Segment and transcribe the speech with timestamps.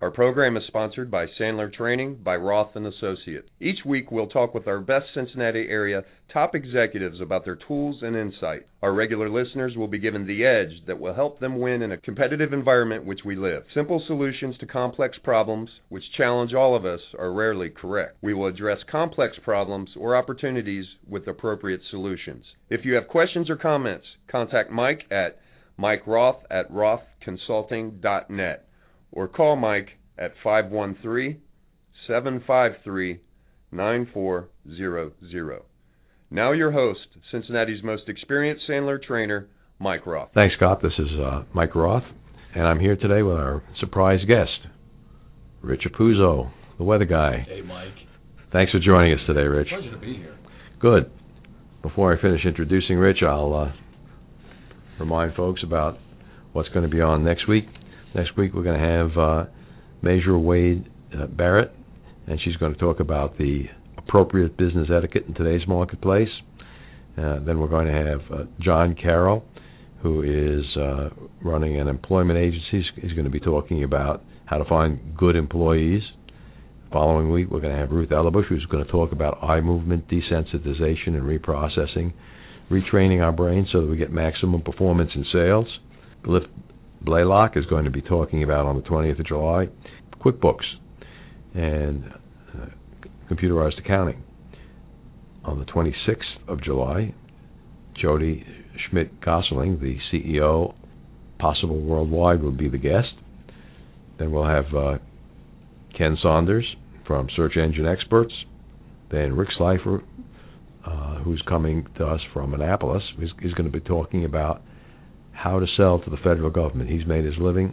[0.00, 3.50] Our program is sponsored by Sandler Training by Roth and Associates.
[3.60, 8.16] Each week we'll talk with our best Cincinnati area top executives about their tools and
[8.16, 8.66] insight.
[8.80, 11.98] Our regular listeners will be given the edge that will help them win in a
[11.98, 13.64] competitive environment which we live.
[13.74, 18.16] Simple solutions to complex problems which challenge all of us are rarely correct.
[18.22, 22.46] We will address complex problems or opportunities with appropriate solutions.
[22.70, 25.38] If you have questions or comments, contact Mike at
[25.76, 28.64] Mike Roth at rothconsulting.net
[29.12, 29.88] or call Mike
[30.20, 31.40] at 513
[32.06, 33.20] 753
[33.72, 35.62] 9400.
[36.30, 37.00] Now, your host,
[37.32, 39.48] Cincinnati's most experienced Sandler trainer,
[39.80, 40.28] Mike Roth.
[40.34, 40.80] Thanks, Scott.
[40.82, 42.04] This is uh, Mike Roth,
[42.54, 44.68] and I'm here today with our surprise guest,
[45.62, 47.46] Rich Apuzzo, the weather guy.
[47.48, 47.94] Hey, Mike.
[48.52, 49.68] Thanks for joining us today, Rich.
[49.68, 50.36] Pleasure to be here.
[50.80, 51.10] Good.
[51.82, 53.72] Before I finish introducing Rich, I'll uh,
[54.98, 55.98] remind folks about
[56.52, 57.64] what's going to be on next week.
[58.14, 59.44] Next week we're going to have uh,
[60.02, 61.72] Major Wade uh, Barrett,
[62.26, 63.64] and she's going to talk about the
[63.98, 66.28] appropriate business etiquette in today's marketplace.
[67.18, 69.44] Uh, then we're going to have uh, John Carroll,
[70.02, 71.10] who is uh,
[71.42, 72.88] running an employment agency.
[73.00, 76.02] He's going to be talking about how to find good employees.
[76.92, 80.08] Following week, we're going to have Ruth Ellerbush, who's going to talk about eye movement
[80.08, 82.12] desensitization and reprocessing,
[82.70, 85.66] retraining our brain so that we get maximum performance in sales.
[86.26, 86.46] Lift
[87.02, 89.68] Blaylock is going to be talking about on the 20th of July
[90.22, 90.66] QuickBooks
[91.54, 92.04] and
[92.54, 92.66] uh,
[93.30, 94.22] computerized accounting.
[95.44, 97.14] On the 26th of July,
[98.00, 98.44] Jody
[98.88, 100.74] Schmidt Gosling, the CEO,
[101.38, 103.14] Possible Worldwide, will be the guest.
[104.18, 104.98] Then we'll have uh,
[105.96, 106.66] Ken Saunders
[107.06, 108.32] from Search Engine Experts.
[109.10, 110.02] Then Rick Slifer,
[110.86, 114.62] uh, who's coming to us from Annapolis, is, is going to be talking about
[115.42, 116.90] how to sell to the federal government.
[116.90, 117.72] He's made his living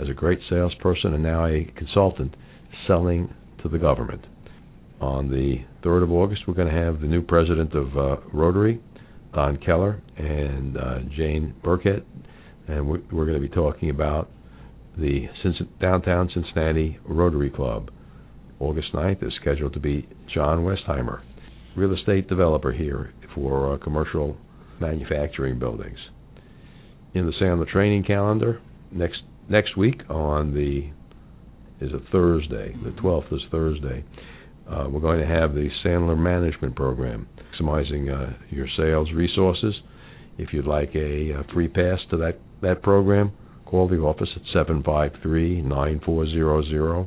[0.00, 2.34] as a great salesperson and now a consultant
[2.88, 3.32] selling
[3.62, 4.24] to the government.
[5.00, 8.80] On the 3rd of August, we're going to have the new president of uh, Rotary,
[9.32, 12.04] Don Keller, and uh, Jane Burkett,
[12.66, 14.28] and we're, we're going to be talking about
[14.98, 15.26] the
[15.80, 17.90] downtown Cincinnati Rotary Club.
[18.58, 21.20] August 9th is scheduled to be John Westheimer,
[21.76, 24.36] real estate developer here for uh, commercial
[24.80, 25.98] manufacturing buildings
[27.14, 28.60] in the Sandler training calendar
[28.90, 30.90] next next week on the
[31.84, 32.74] is a Thursday.
[32.84, 34.04] The 12th is Thursday.
[34.68, 39.74] Uh, we're going to have the Sandler Management Program, maximizing uh, your sales resources.
[40.38, 43.32] If you'd like a, a, free pass to that, that program,
[43.66, 47.06] call the office at 753-9400,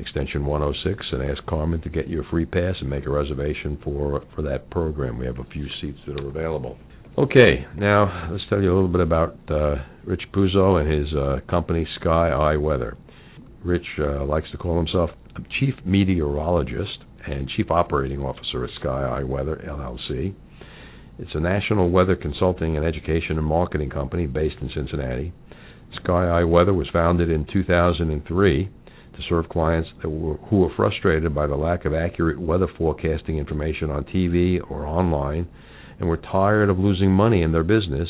[0.00, 3.78] extension 106, and ask Carmen to get you a free pass and make a reservation
[3.84, 5.18] for for that program.
[5.18, 6.76] We have a few seats that are available.
[7.16, 11.48] Okay, now let's tell you a little bit about uh, Rich Apuzzo and his uh,
[11.48, 12.96] company Sky Eye Weather.
[13.64, 15.10] Rich uh, likes to call himself
[15.60, 20.34] Chief Meteorologist and Chief Operating Officer at Sky Eye Weather LLC.
[21.20, 25.32] It's a national weather consulting and education and marketing company based in Cincinnati.
[26.02, 31.46] Sky Eye Weather was founded in 2003 to serve clients were, who were frustrated by
[31.46, 35.46] the lack of accurate weather forecasting information on TV or online
[35.98, 38.08] and were tired of losing money in their business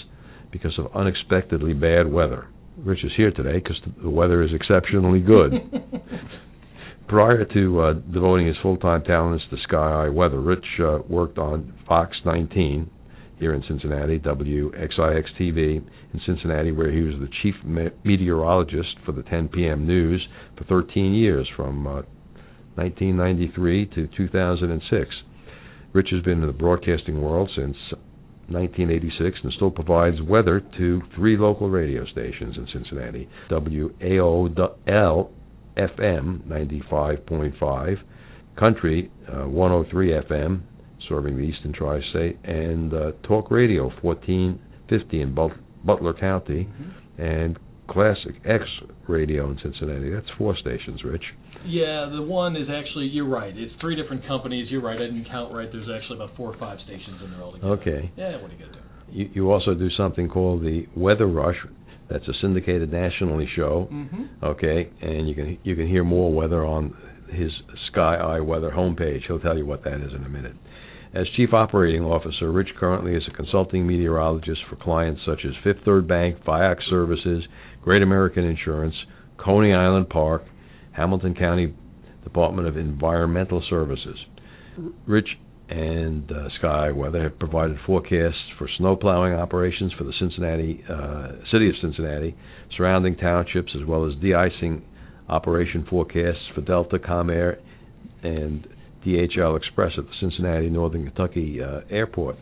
[0.50, 2.46] because of unexpectedly bad weather.
[2.78, 5.52] Rich is here today because the weather is exceptionally good.
[7.08, 11.74] Prior to uh, devoting his full-time talents to Sky Eye Weather, Rich uh, worked on
[11.86, 12.90] Fox 19
[13.38, 15.76] here in Cincinnati, WXIX TV
[16.14, 19.86] in Cincinnati, where he was the chief me- meteorologist for the 10 p.m.
[19.86, 22.02] news for 13 years, from uh,
[22.76, 25.10] 1993 to 2006.
[25.94, 27.76] Rich has been in the broadcasting world since
[28.48, 35.30] 1986 and still provides weather to three local radio stations in Cincinnati WAOL
[35.76, 37.96] FM 95.5,
[38.58, 40.60] Country uh, 103 FM,
[41.08, 47.22] serving the Eastern Tri State, and uh, Talk Radio 1450 in But- Butler County, mm-hmm.
[47.22, 47.58] and
[47.88, 48.64] Classic X
[49.08, 50.10] Radio in Cincinnati.
[50.10, 51.24] That's four stations, Rich.
[51.66, 53.56] Yeah, the one is actually you're right.
[53.56, 54.68] It's three different companies.
[54.70, 54.96] You're right.
[54.96, 55.68] I didn't count right.
[55.70, 57.72] There's actually about four or five stations in there altogether.
[57.74, 58.12] Okay.
[58.16, 58.78] Yeah, what are you gonna do?
[59.10, 61.56] You, you also do something called the Weather Rush.
[62.10, 63.88] That's a syndicated nationally show.
[63.90, 64.44] Mm-hmm.
[64.44, 66.96] Okay, and you can you can hear more weather on
[67.30, 67.50] his
[67.90, 69.20] Sky Eye Weather homepage.
[69.26, 70.54] He'll tell you what that is in a minute.
[71.14, 75.84] As Chief Operating Officer, Rich currently is a consulting meteorologist for clients such as Fifth
[75.84, 77.44] Third Bank, Viox Services,
[77.82, 78.96] Great American Insurance,
[79.38, 80.42] Coney Island Park,
[80.96, 81.74] Hamilton County
[82.22, 84.16] Department of Environmental Services.
[85.06, 85.28] Rich
[85.68, 91.32] and uh, Sky Weather have provided forecasts for snow plowing operations for the Cincinnati uh,
[91.50, 92.36] city of Cincinnati,
[92.76, 94.84] surrounding townships, as well as de-icing
[95.28, 97.58] operation forecasts for Delta, Comair,
[98.22, 98.66] and
[99.06, 102.36] DHL Express at the Cincinnati Northern Kentucky uh, Airport.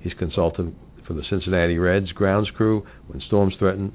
[0.00, 0.74] He's consultant
[1.06, 3.92] for the Cincinnati Reds grounds crew when storms threaten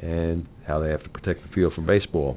[0.00, 2.36] and how they have to protect the field from baseball.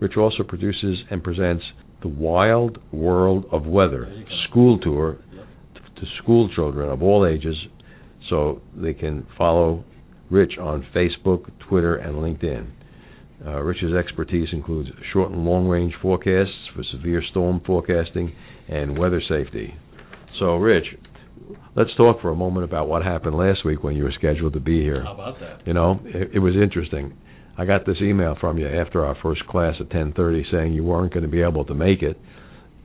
[0.00, 1.64] Rich also produces and presents
[2.02, 4.10] the Wild World of Weather
[4.48, 5.18] school tour
[5.96, 7.56] to school children of all ages
[8.28, 9.84] so they can follow
[10.30, 12.70] Rich on Facebook, Twitter, and LinkedIn.
[13.44, 18.32] Uh, Rich's expertise includes short and long range forecasts for severe storm forecasting
[18.68, 19.74] and weather safety.
[20.38, 20.84] So, Rich,
[21.74, 24.60] let's talk for a moment about what happened last week when you were scheduled to
[24.60, 25.02] be here.
[25.02, 25.66] How about that?
[25.66, 27.14] You know, it, it was interesting.
[27.60, 31.12] I got this email from you after our first class at 10:30 saying you weren't
[31.12, 32.16] going to be able to make it.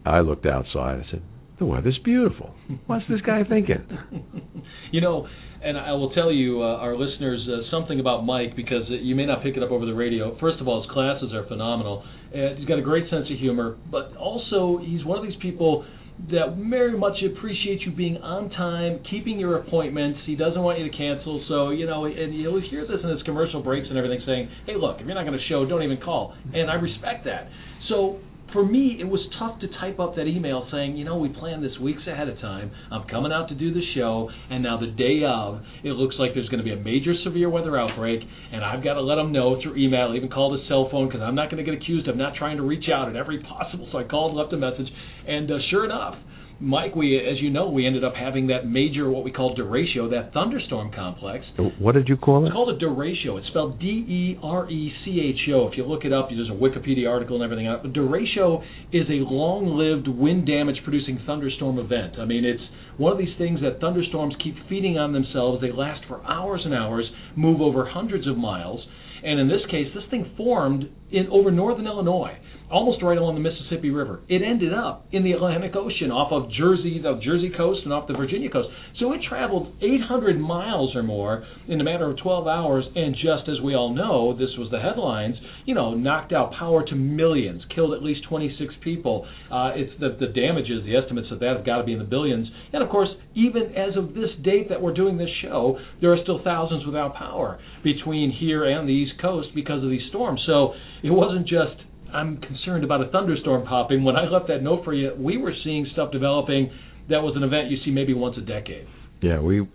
[0.06, 1.00] I looked outside.
[1.00, 1.22] I said,
[1.60, 2.54] "The weather's beautiful.
[2.86, 3.88] What's this guy thinking?"
[4.92, 5.30] you know,
[5.64, 9.26] and I will tell you, uh, our listeners, uh, something about Mike because you may
[9.26, 10.38] not pick it up over the radio.
[10.40, 12.04] First of all, his classes are phenomenal.
[12.34, 15.86] And he's got a great sense of humor, but also he's one of these people
[16.32, 20.20] that very much appreciates you being on time, keeping your appointments.
[20.26, 21.44] He doesn't want you to cancel.
[21.48, 24.76] So, you know, and you'll hear this in his commercial breaks and everything saying, hey,
[24.80, 26.34] look, if you're not going to show, don't even call.
[26.54, 27.50] And I respect that.
[27.90, 28.20] So
[28.54, 31.64] for me, it was tough to type up that email saying, you know, we planned
[31.64, 32.72] this weeks ahead of time.
[32.92, 36.32] I'm coming out to do the show, and now the day of, it looks like
[36.34, 39.32] there's going to be a major severe weather outbreak, and I've got to let them
[39.32, 42.08] know through email, even call the cell phone because I'm not going to get accused
[42.08, 43.90] of not trying to reach out at every possible.
[43.92, 44.88] So I called, left a message,
[45.28, 46.16] and uh, sure enough,
[46.60, 50.10] Mike, we, as you know, we ended up having that major, what we call derecho,
[50.12, 51.46] that thunderstorm complex.
[51.80, 52.48] What did you call it?
[52.48, 53.38] It's called a derecho.
[53.38, 55.68] It's spelled D-E-R-E-C-H-O.
[55.68, 57.68] If you look it up, there's a Wikipedia article and everything.
[57.68, 57.82] Else.
[57.84, 58.64] But derecho
[58.94, 62.20] is a long-lived wind damage-producing thunderstorm event.
[62.20, 62.64] I mean, it's
[62.98, 65.62] one of these things that thunderstorms keep feeding on themselves.
[65.62, 67.06] They last for hours and hours,
[67.36, 68.80] move over hundreds of miles.
[69.24, 72.38] And in this case, this thing formed in over northern Illinois
[72.72, 74.22] almost right along the Mississippi River.
[74.28, 78.08] It ended up in the Atlantic Ocean off of Jersey, the Jersey coast, and off
[78.08, 78.70] the Virginia coast.
[79.00, 83.50] So it traveled 800 miles or more in a matter of 12 hours, and just
[83.50, 85.36] as we all know, this was the headlines.
[85.66, 89.28] You know, knocked out power to millions, killed at least 26 people.
[89.52, 92.06] Uh, it's the the damages, the estimates of that have got to be in the
[92.06, 92.48] billions.
[92.74, 96.22] And of course, even as of this date that we're doing this show, there are
[96.24, 100.42] still thousands without power between here and the East Coast because of these storms.
[100.46, 100.74] So
[101.04, 104.04] it wasn't just I'm concerned about a thunderstorm popping.
[104.04, 106.72] When I left that note for you, we were seeing stuff developing
[107.10, 108.88] that was an event you see maybe once a decade.
[109.22, 109.68] Yeah, we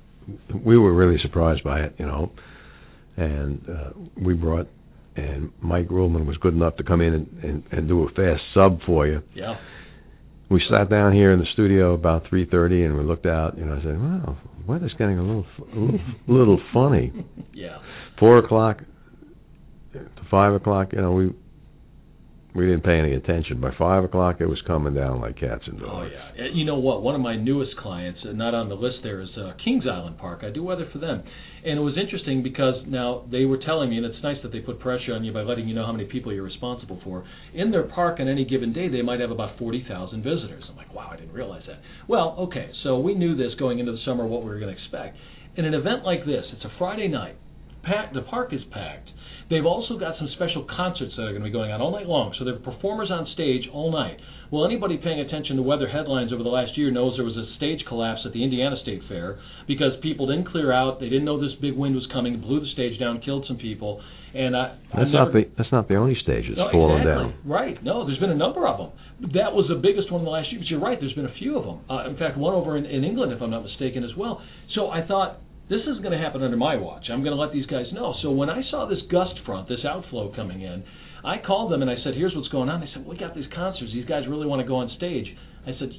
[0.65, 2.31] we were really surprised by it, you know,
[3.17, 3.91] and uh,
[4.21, 4.69] we brought
[5.17, 8.43] and Mike Ruhlman was good enough to come in and, and, and do a fast
[8.55, 9.23] sub for you.
[9.35, 9.56] Yeah.
[10.50, 13.56] We sat down here in the studio about 3:30, and we looked out.
[13.56, 14.37] You know, I said, "Wow,
[14.67, 17.12] weather's getting a little a little, little funny."
[17.53, 17.79] Yeah.
[18.19, 18.79] Four o'clock
[19.93, 20.93] to five o'clock.
[20.93, 21.33] You know, we
[22.55, 23.61] we didn't pay any attention.
[23.61, 25.91] By five o'clock, it was coming down like cats and dogs.
[25.93, 26.02] Oh
[26.37, 26.49] yeah.
[26.52, 27.02] You know what?
[27.02, 30.19] One of my newest clients, uh, not on the list there, is uh, Kings Island
[30.19, 30.40] Park.
[30.42, 31.23] I do weather for them,
[31.64, 34.59] and it was interesting because now they were telling me, and it's nice that they
[34.59, 37.25] put pressure on you by letting you know how many people you're responsible for.
[37.54, 40.64] In their park on any given day, they might have about forty thousand visitors.
[40.69, 41.78] I'm like, wow, I didn't realize that.
[42.09, 44.83] Well, okay, so we knew this going into the summer what we were going to
[44.83, 45.16] expect.
[45.57, 47.37] In an event like this, it's a Friday night.
[47.83, 49.09] Packed, the park is packed
[49.50, 52.07] They've also got some special concerts that are going to be going on all night
[52.07, 52.33] long.
[52.38, 54.16] So there are performers on stage all night.
[54.50, 57.50] Well, anybody paying attention to weather headlines over the last year knows there was a
[57.59, 60.99] stage collapse at the Indiana State Fair because people didn't clear out.
[60.99, 64.02] They didn't know this big wind was coming, blew the stage down, killed some people.
[64.35, 67.35] And I, that's never, not the that's not the only stage that's no, fallen exactly.
[67.35, 67.42] down.
[67.42, 67.83] Right.
[67.83, 68.90] No, there's been a number of them.
[69.35, 70.62] That was the biggest one in the last year.
[70.62, 70.99] But you're right.
[70.99, 71.83] There's been a few of them.
[71.90, 74.40] Uh, in fact, one over in, in England, if I'm not mistaken, as well.
[74.78, 77.07] So I thought this is going to happen under my watch.
[77.11, 78.12] I'm going to let these guys know.
[78.23, 80.83] So when I saw this gust front, this outflow coming in,
[81.25, 83.47] I called them and I said, "Here's what's going on." They said, "We got these
[83.55, 83.93] concerts.
[83.95, 85.27] These guys really want to go on stage."
[85.65, 85.93] I said,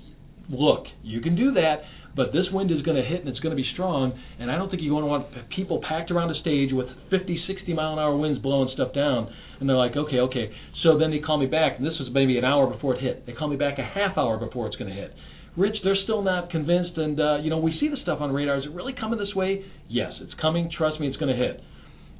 [0.49, 1.83] "Look, you can do that,
[2.15, 4.57] but this wind is going to hit and it's going to be strong, and I
[4.57, 7.93] don't think you want to want people packed around a stage with 50, 60 mile
[7.93, 10.51] an hour winds blowing stuff down." And they're like, "Okay, okay."
[10.83, 13.25] So then they call me back, and this was maybe an hour before it hit.
[13.25, 15.13] They call me back a half hour before it's going to hit.
[15.57, 18.57] Rich, they're still not convinced, and uh, you know we see the stuff on radar.
[18.57, 19.65] Is it really coming this way?
[19.89, 20.71] Yes, it's coming.
[20.75, 21.59] Trust me, it's going to hit.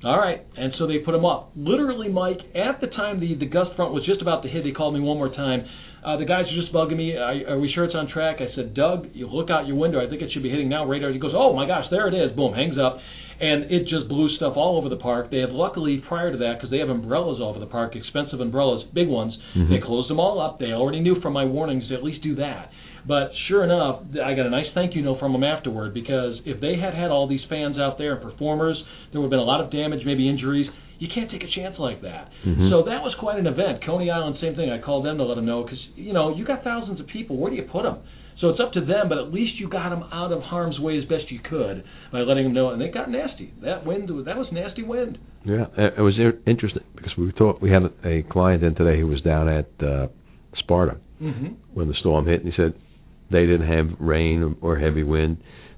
[0.03, 1.51] All right, and so they put them up.
[1.55, 4.71] Literally, Mike, at the time the the gust front was just about to hit, they
[4.71, 5.65] called me one more time.
[6.03, 7.15] Uh, the guys are just bugging me.
[7.15, 8.37] Are, are we sure it's on track?
[8.41, 10.03] I said, Doug, you look out your window.
[10.03, 10.83] I think it should be hitting now.
[10.83, 11.11] Radar.
[11.11, 12.35] He goes, Oh my gosh, there it is.
[12.35, 12.97] Boom, hangs up
[13.41, 15.31] and it just blew stuff all over the park.
[15.31, 18.39] They have luckily prior to that because they have umbrellas all over the park, expensive
[18.39, 19.33] umbrellas, big ones.
[19.57, 19.73] Mm-hmm.
[19.73, 20.59] They closed them all up.
[20.59, 22.69] They already knew from my warnings to at least do that.
[23.07, 26.61] But sure enough, I got a nice thank you note from them afterward because if
[26.61, 28.77] they had had all these fans out there and performers,
[29.11, 30.67] there would have been a lot of damage, maybe injuries.
[30.99, 32.29] You can't take a chance like that.
[32.45, 32.69] Mhm.
[32.69, 33.81] So that was quite an event.
[33.83, 34.69] Coney Island, same thing.
[34.69, 37.37] I called them to let them know because you know you got thousands of people.
[37.37, 37.97] Where do you put them?
[38.37, 40.97] So it's up to them, but at least you got them out of harm's way
[40.97, 42.69] as best you could by letting them know.
[42.69, 43.51] And it got nasty.
[43.61, 45.17] That wind, that was nasty wind.
[45.43, 49.07] Yeah, it it was interesting because we thought we had a client in today who
[49.07, 50.07] was down at uh,
[50.55, 51.49] Sparta Mm-hmm.
[51.75, 52.73] when the storm hit, and he said
[53.31, 55.37] they didn't have rain or heavy wind,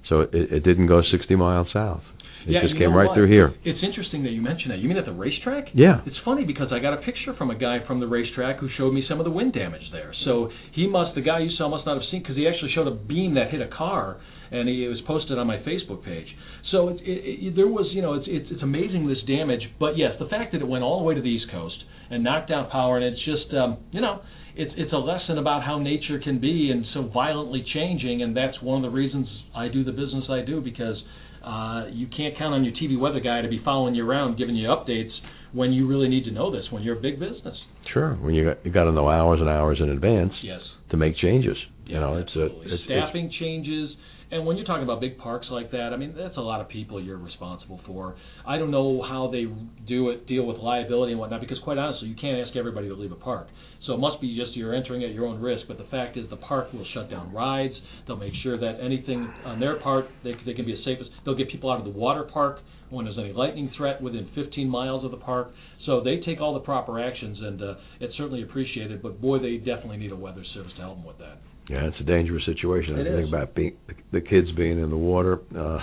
[0.10, 2.02] so it, it didn't go 60 miles south.
[2.46, 3.16] It Yeah, just came right what?
[3.16, 3.54] through here.
[3.64, 4.80] It's interesting that you mention that.
[4.80, 5.68] You mean at the racetrack?
[5.74, 6.02] Yeah.
[6.06, 8.94] It's funny because I got a picture from a guy from the racetrack who showed
[8.94, 10.14] me some of the wind damage there.
[10.26, 12.88] So he must, the guy you saw must not have seen because he actually showed
[12.88, 14.20] a beam that hit a car,
[14.52, 16.28] and he, it was posted on my Facebook page.
[16.72, 19.62] So it, it, it, there was, you know, it's, it's it's amazing this damage.
[19.80, 21.76] But yes, the fact that it went all the way to the East Coast
[22.10, 24.22] and knocked out power, and it's just, um, you know,
[24.56, 28.62] it's it's a lesson about how nature can be and so violently changing, and that's
[28.62, 30.96] one of the reasons I do the business I do because
[31.44, 34.56] uh, you can't count on your TV weather guy to be following you around, giving
[34.56, 35.12] you updates
[35.54, 36.64] when you really need to know this.
[36.72, 37.56] When you're a big business.
[37.94, 40.62] Sure, when you got you got to know hours and hours in advance Yes.
[40.92, 41.58] to make changes.
[41.86, 43.90] You Yeah, know, it's a it's, it's staffing changes.
[44.32, 46.68] And when you're talking about big parks like that, I mean that's a lot of
[46.70, 48.16] people you're responsible for.
[48.48, 49.46] I don't know how they
[49.88, 52.96] do it, deal with liability and whatnot, because quite honestly, you can't ask everybody to
[52.96, 53.48] leave a park.
[53.86, 55.64] So it must be just you're entering at your own risk.
[55.68, 57.74] But the fact is, the park will shut down rides.
[58.08, 61.08] They'll make sure that anything on their part they they can be as safe as.
[61.26, 62.60] They'll get people out of the water park
[62.90, 65.52] when there's any lightning threat within 15 miles of the park.
[65.86, 69.02] So they take all the proper actions, and uh, it's certainly appreciated.
[69.02, 71.40] But boy, they definitely need a weather service to help them with that.
[71.70, 73.00] Yeah, it's a dangerous situation.
[73.00, 73.78] It I think about being
[74.12, 75.80] the kids being in the water uh,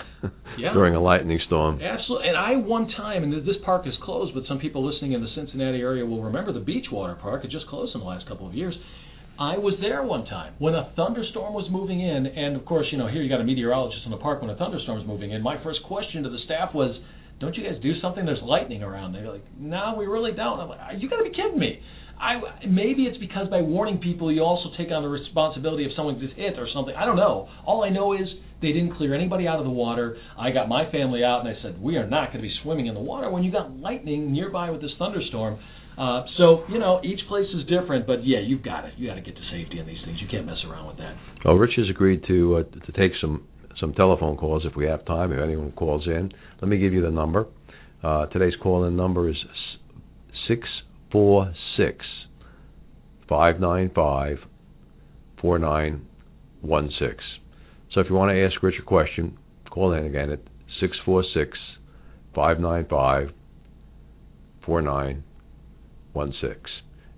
[0.58, 0.72] Yeah.
[0.74, 1.80] during a lightning storm.
[1.80, 2.28] Absolutely.
[2.28, 5.30] And I one time, and this park is closed, but some people listening in the
[5.34, 7.44] Cincinnati area will remember the Beachwater Park.
[7.44, 8.74] It just closed in the last couple of years.
[9.38, 12.98] I was there one time when a thunderstorm was moving in, and of course, you
[12.98, 15.40] know, here you got a meteorologist in the park when a thunderstorm is moving in.
[15.40, 16.94] My first question to the staff was,
[17.40, 18.26] "Don't you guys do something?
[18.26, 21.30] There's lightning around." They're like, "No, we really don't." I'm like, "You got to be
[21.30, 21.80] kidding me."
[22.20, 26.20] I maybe it's because by warning people, you also take on the responsibility if someone
[26.20, 26.94] gets hit or something.
[26.94, 27.48] I don't know.
[27.64, 28.28] All I know is
[28.60, 30.18] they didn't clear anybody out of the water.
[30.38, 32.86] I got my family out and I said, we are not going to be swimming
[32.86, 35.58] in the water when you got lightning nearby with this thunderstorm.
[35.96, 38.92] Uh, so you know, each place is different, but yeah, you've got it.
[38.98, 40.18] You got to get to safety in these things.
[40.20, 41.16] You can't mess around with that.
[41.44, 43.46] Well, Rich has agreed to uh, to take some
[43.80, 45.32] some telephone calls if we have time.
[45.32, 47.46] If anyone calls in, let me give you the number.
[48.02, 49.36] Uh, today's call-in number is
[50.48, 50.66] six
[51.12, 52.04] four six
[53.28, 54.38] five nine five
[55.40, 56.06] four nine
[56.60, 57.22] one six.
[57.92, 59.36] So if you want to ask Rich a question,
[59.70, 60.40] call in again at
[60.80, 61.58] six four six
[62.34, 63.30] five nine five
[64.64, 65.24] four nine
[66.12, 66.60] one six.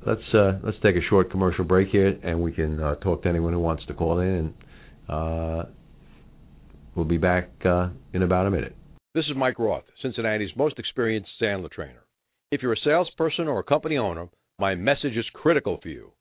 [0.06, 3.28] Let's uh, let's take a short commercial break here, and we can uh, talk to
[3.28, 4.28] anyone who wants to call in.
[4.28, 4.54] And
[5.08, 5.64] uh,
[6.94, 8.74] we'll be back uh, in about a minute.
[9.14, 12.02] This is Mike Roth, Cincinnati's most experienced Sandler trainer.
[12.52, 14.28] If you're a salesperson or a company owner,
[14.58, 16.12] my message is critical for you.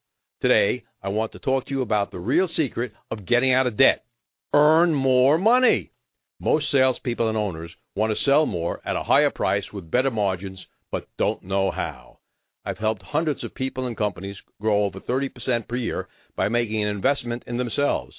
[0.41, 3.75] Today, I want to talk to you about the real secret of getting out of
[3.75, 4.05] debt.
[4.53, 5.91] Earn more money.
[6.39, 10.57] Most salespeople and owners want to sell more at a higher price with better margins,
[10.89, 12.19] but don't know how.
[12.63, 16.07] I've helped hundreds of people and companies grow over 30% per year
[16.37, 18.15] by making an investment in themselves.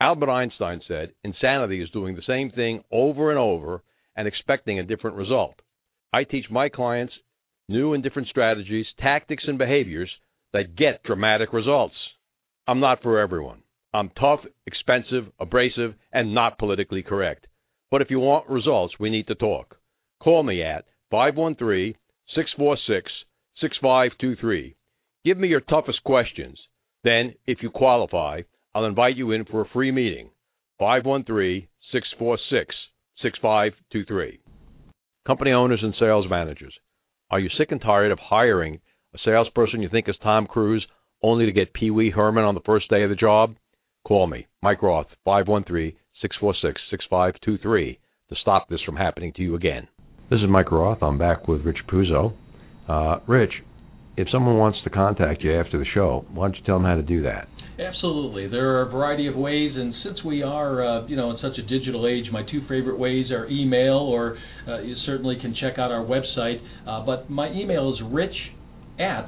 [0.00, 3.82] Albert Einstein said, Insanity is doing the same thing over and over
[4.14, 5.56] and expecting a different result.
[6.12, 7.12] I teach my clients
[7.68, 10.10] new and different strategies, tactics, and behaviors
[10.52, 11.94] that get dramatic results.
[12.66, 13.62] I'm not for everyone.
[13.94, 17.46] I'm tough, expensive, abrasive, and not politically correct.
[17.90, 19.76] But if you want results, we need to talk.
[20.22, 21.94] Call me at 513
[22.34, 23.10] 646
[23.60, 24.76] 6523.
[25.24, 26.58] Give me your toughest questions.
[27.04, 28.42] Then, if you qualify,
[28.74, 30.30] I'll invite you in for a free meeting.
[30.78, 32.74] 513 646
[33.22, 34.40] 6523.
[35.26, 36.74] Company owners and sales managers,
[37.30, 38.80] are you sick and tired of hiring
[39.14, 40.86] a salesperson you think is Tom Cruise
[41.22, 43.56] only to get Pee Wee Herman on the first day of the job?
[44.06, 45.92] Call me, Mike Roth, 513
[46.22, 47.98] 646 6523,
[48.30, 49.88] to stop this from happening to you again.
[50.30, 51.02] This is Mike Roth.
[51.02, 52.32] I'm back with Rich Apuzzo.
[52.88, 53.52] Uh, Rich,
[54.16, 56.96] if someone wants to contact you after the show, why don't you tell them how
[56.96, 57.48] to do that?
[57.78, 58.48] Absolutely.
[58.48, 61.58] There are a variety of ways, and since we are, uh, you know, in such
[61.58, 65.78] a digital age, my two favorite ways are email, or uh, you certainly can check
[65.78, 66.60] out our website.
[66.86, 68.34] Uh, but my email is rich
[68.98, 69.26] at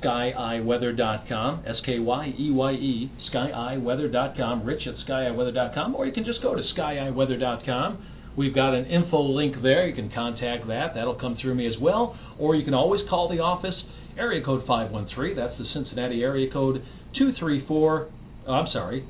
[0.00, 8.06] skyeyeweather.com, S-K-Y-E-Y-E, skyeyeweather.com, rich at skyeyeweather.com, or you can just go to skyeyeweather.com.
[8.36, 9.88] We've got an info link there.
[9.88, 10.94] You can contact that.
[10.94, 12.16] That'll come through me as well.
[12.38, 13.74] Or you can always call the office,
[14.16, 15.36] area code 513.
[15.36, 16.82] That's the Cincinnati area code
[17.18, 18.08] 234.
[18.46, 19.06] Oh, I'm sorry,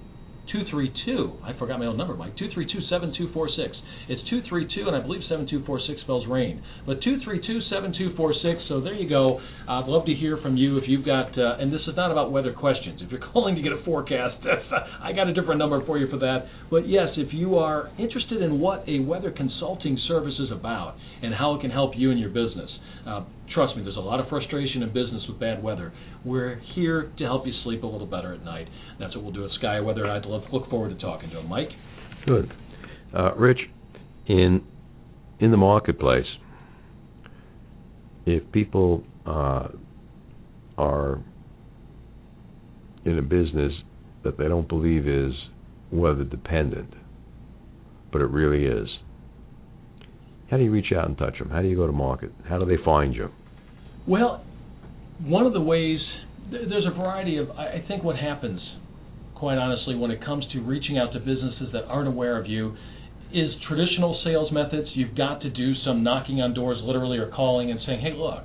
[0.52, 1.38] 232.
[1.42, 2.37] I forgot my own number, Mike.
[2.37, 3.73] 232-7246.
[4.09, 6.62] It's 232, and I believe 7246 spells rain.
[6.85, 8.68] But 232-7246.
[8.68, 9.40] So there you go.
[9.68, 11.37] I'd love to hear from you if you've got.
[11.38, 13.00] Uh, and this is not about weather questions.
[13.02, 14.44] If you're calling to get a forecast,
[15.02, 16.47] I got a different number for you for that.
[16.71, 21.35] But yes, if you are interested in what a weather consulting service is about and
[21.35, 22.71] how it can help you in your business.
[23.06, 25.92] Uh, trust me, there's a lot of frustration in business with bad weather.
[26.25, 28.68] We're here to help you sleep a little better at night.
[29.00, 30.06] That's what we'll do at Sky Weather.
[30.06, 31.49] I'd look, look forward to talking to him.
[31.49, 31.68] Mike?
[32.25, 32.52] Good.
[33.16, 33.59] Uh, Rich,
[34.26, 34.62] in
[35.40, 36.26] in the marketplace,
[38.25, 39.68] if people uh,
[40.78, 41.21] are
[43.04, 43.73] in a business
[44.23, 45.32] that they don't believe is
[45.90, 46.94] weather dependent,
[48.12, 48.88] but it really is,
[50.52, 51.49] how do you reach out and touch them?
[51.49, 52.30] How do you go to market?
[52.47, 53.30] How do they find you?
[54.06, 54.44] Well,
[55.25, 55.99] one of the ways
[56.50, 57.50] there's a variety of.
[57.52, 58.61] I think what happens,
[59.35, 62.76] quite honestly, when it comes to reaching out to businesses that aren't aware of you,
[63.32, 64.88] is traditional sales methods.
[64.94, 68.44] You've got to do some knocking on doors, literally, or calling and saying, "Hey, look,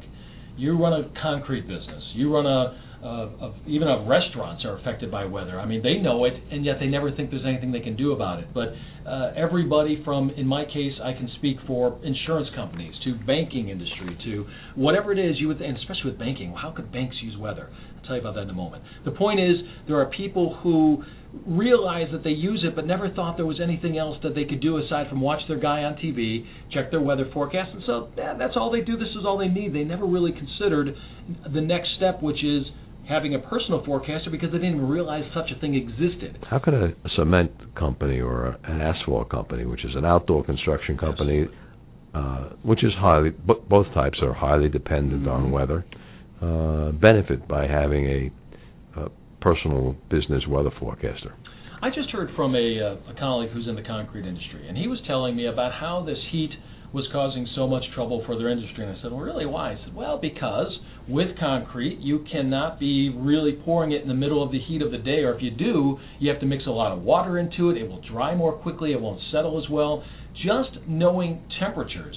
[0.55, 2.03] you run a concrete business.
[2.13, 5.59] You run a uh, of even of restaurants are affected by weather.
[5.59, 8.11] I mean, they know it, and yet they never think there's anything they can do
[8.11, 8.47] about it.
[8.53, 8.69] But
[9.07, 14.17] uh, everybody from, in my case, I can speak for insurance companies to banking industry
[14.25, 14.45] to
[14.75, 16.53] whatever it is you would, and especially with banking.
[16.53, 17.69] How could banks use weather?
[17.71, 18.83] I'll tell you about that in a moment.
[19.05, 19.55] The point is,
[19.87, 21.03] there are people who
[21.45, 24.61] realize that they use it, but never thought there was anything else that they could
[24.61, 28.33] do aside from watch their guy on TV, check their weather forecast, and so yeah,
[28.37, 28.97] that's all they do.
[28.97, 29.73] This is all they need.
[29.73, 30.95] They never really considered
[31.53, 32.63] the next step, which is
[33.07, 36.37] having a personal forecaster because they didn't even realize such a thing existed.
[36.49, 41.47] How could a cement company or an asphalt company, which is an outdoor construction company,
[42.13, 45.45] uh, which is highly both types are highly dependent mm-hmm.
[45.45, 45.85] on weather,
[46.41, 49.09] uh, benefit by having a, a,
[49.41, 51.33] personal business weather forecaster?
[51.81, 54.87] I just heard from a, uh, a colleague who's in the concrete industry, and he
[54.87, 56.49] was telling me about how this heat
[56.93, 58.85] was causing so much trouble for their industry.
[58.85, 59.75] And I said, Well, really, why?
[59.75, 64.43] He said, Well, because with concrete, you cannot be really pouring it in the middle
[64.43, 66.71] of the heat of the day, or if you do, you have to mix a
[66.71, 67.77] lot of water into it.
[67.77, 70.03] It will dry more quickly, it won't settle as well.
[70.33, 72.15] Just knowing temperatures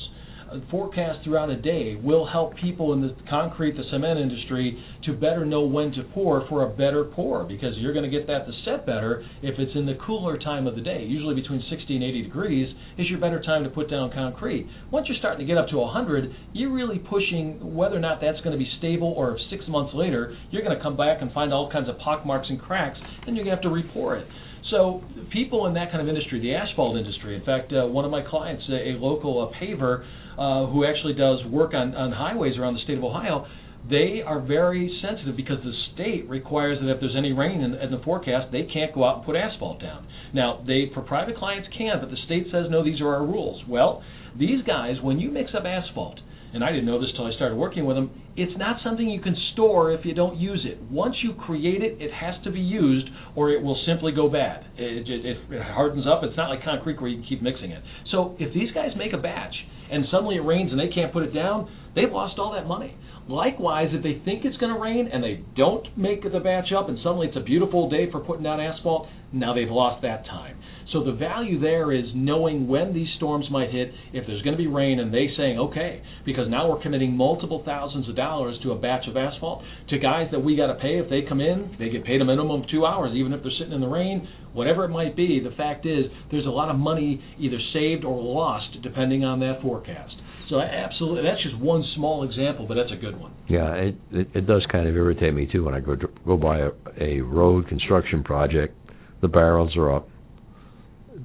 [0.70, 5.44] forecast throughout a day will help people in the concrete, the cement industry to better
[5.44, 8.52] know when to pour for a better pour because you're going to get that to
[8.64, 11.04] set better if it's in the cooler time of the day.
[11.04, 14.68] Usually between 60 and 80 degrees is your better time to put down concrete.
[14.90, 18.40] Once you're starting to get up to 100, you're really pushing whether or not that's
[18.40, 21.32] going to be stable or if six months later you're going to come back and
[21.32, 24.20] find all kinds of pock marks and cracks and you're going to have to repour
[24.20, 24.26] it.
[24.70, 25.02] So
[25.32, 28.22] people in that kind of industry, the asphalt industry, in fact, uh, one of my
[28.22, 30.04] clients, a, a local uh, paver,
[30.38, 33.46] uh, who actually does work on, on highways around the state of Ohio,
[33.88, 37.90] they are very sensitive because the state requires that if there's any rain in, in
[37.90, 40.06] the forecast, they can't go out and put asphalt down.
[40.32, 43.62] Now, they for private clients can, but the state says no, these are our rules.
[43.68, 44.02] Well,
[44.38, 46.20] these guys, when you mix up asphalt,
[46.52, 49.20] and I didn't know this till I started working with them, it's not something you
[49.20, 50.80] can store if you don't use it.
[50.90, 54.64] Once you create it, it has to be used or it will simply go bad.
[54.76, 56.22] It, it, it hardens up.
[56.24, 57.82] It's not like concrete where you can keep mixing it.
[58.10, 59.54] So if these guys make a batch
[59.90, 62.96] and suddenly it rains and they can't put it down, they've lost all that money.
[63.28, 66.88] Likewise, if they think it's going to rain and they don't make the batch up
[66.88, 70.58] and suddenly it's a beautiful day for putting down asphalt, now they've lost that time.
[70.92, 74.62] So the value there is knowing when these storms might hit, if there's going to
[74.62, 78.72] be rain, and they saying, okay, because now we're committing multiple thousands of dollars to
[78.72, 79.62] a batch of asphalt.
[79.90, 82.24] To guys that we got to pay, if they come in, they get paid a
[82.24, 85.40] minimum of two hours, even if they're sitting in the rain, whatever it might be.
[85.40, 89.62] The fact is, there's a lot of money either saved or lost depending on that
[89.62, 90.14] forecast.
[90.48, 93.32] So absolutely, that's just one small example, but that's a good one.
[93.48, 96.36] Yeah, it it, it does kind of irritate me too when I go to, go
[96.36, 98.76] by a, a road construction project.
[99.22, 100.08] The barrels are up,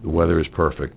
[0.05, 0.95] the weather is perfect,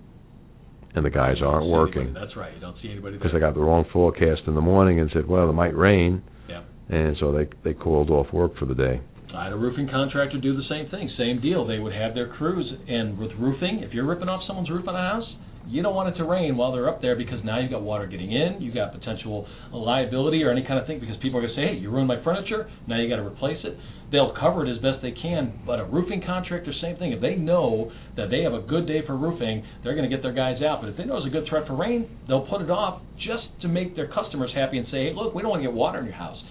[0.93, 2.13] and the guys aren't working.
[2.13, 2.53] That's right.
[2.53, 5.27] You don't see anybody because they got the wrong forecast in the morning and said,
[5.27, 6.61] "Well, it might rain." Yeah.
[6.89, 9.01] And so they they called off work for the day.
[9.33, 11.09] I had a roofing contractor do the same thing.
[11.17, 11.65] Same deal.
[11.65, 14.95] They would have their crews, and with roofing, if you're ripping off someone's roof on
[14.95, 15.29] a house,
[15.69, 18.07] you don't want it to rain while they're up there because now you've got water
[18.07, 21.55] getting in, you've got potential liability or any kind of thing because people are going
[21.55, 23.77] to say, hey, you ruined my furniture, now you got to replace it.
[24.11, 27.11] They'll cover it as best they can, but a roofing contractor, same thing.
[27.11, 30.23] If they know that they have a good day for roofing, they're going to get
[30.23, 30.81] their guys out.
[30.81, 33.45] But if they know it's a good threat for rain, they'll put it off just
[33.61, 35.99] to make their customers happy and say, hey, look, we don't want to get water
[35.99, 36.41] in your house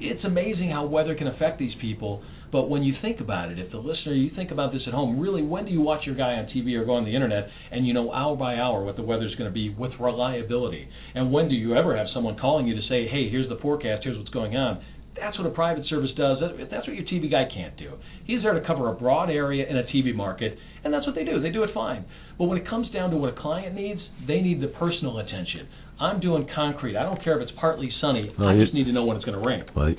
[0.00, 2.22] it's amazing how weather can affect these people.
[2.54, 5.18] But when you think about it, if the listener, you think about this at home,
[5.18, 7.84] really, when do you watch your guy on TV or go on the internet and
[7.84, 10.88] you know hour by hour what the weather's going to be with reliability?
[11.16, 14.04] And when do you ever have someone calling you to say, hey, here's the forecast,
[14.04, 14.84] here's what's going on?
[15.18, 16.38] That's what a private service does.
[16.70, 17.94] That's what your TV guy can't do.
[18.24, 21.24] He's there to cover a broad area in a TV market, and that's what they
[21.24, 21.40] do.
[21.40, 22.04] They do it fine.
[22.38, 25.66] But when it comes down to what a client needs, they need the personal attention.
[26.00, 26.96] I'm doing concrete.
[26.96, 28.30] I don't care if it's partly sunny.
[28.38, 29.64] I just need to know when it's going to rain.
[29.74, 29.94] Well,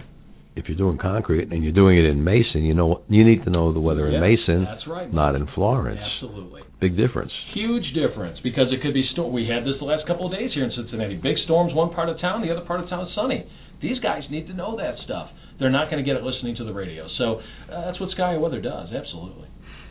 [0.55, 3.49] if you're doing concrete and you're doing it in Mason, you know you need to
[3.49, 5.11] know the weather in Mason, That's right.
[5.13, 5.99] not in Florence.
[5.99, 6.61] Absolutely.
[6.79, 7.31] Big difference.
[7.53, 9.33] Huge difference because it could be storm.
[9.33, 11.15] We had this the last couple of days here in Cincinnati.
[11.15, 13.45] Big storms, one part of town, the other part of town is sunny.
[13.81, 15.29] These guys need to know that stuff.
[15.59, 17.07] They're not going to get it listening to the radio.
[17.17, 17.39] So
[17.71, 18.89] uh, that's what Sky Weather does.
[18.93, 19.47] Absolutely.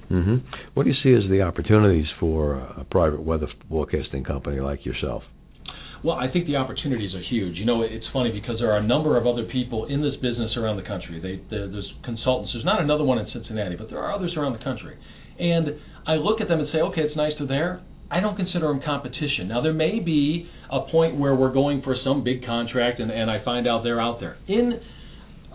[0.09, 0.37] hmm
[0.75, 5.23] What do you see as the opportunities for a private weather forecasting company like yourself?
[6.05, 7.57] Well, I think the opportunities are huge.
[7.57, 10.53] You know, it's funny because there are a number of other people in this business
[10.55, 11.19] around the country.
[11.19, 12.53] They, there's consultants.
[12.53, 14.99] There's not another one in Cincinnati, but there are others around the country.
[15.41, 17.81] And I look at them and say, okay, it's nice they're there.
[18.11, 19.49] I don't consider them competition.
[19.49, 23.31] Now, there may be a point where we're going for some big contract, and, and
[23.31, 24.37] I find out they're out there.
[24.47, 24.81] In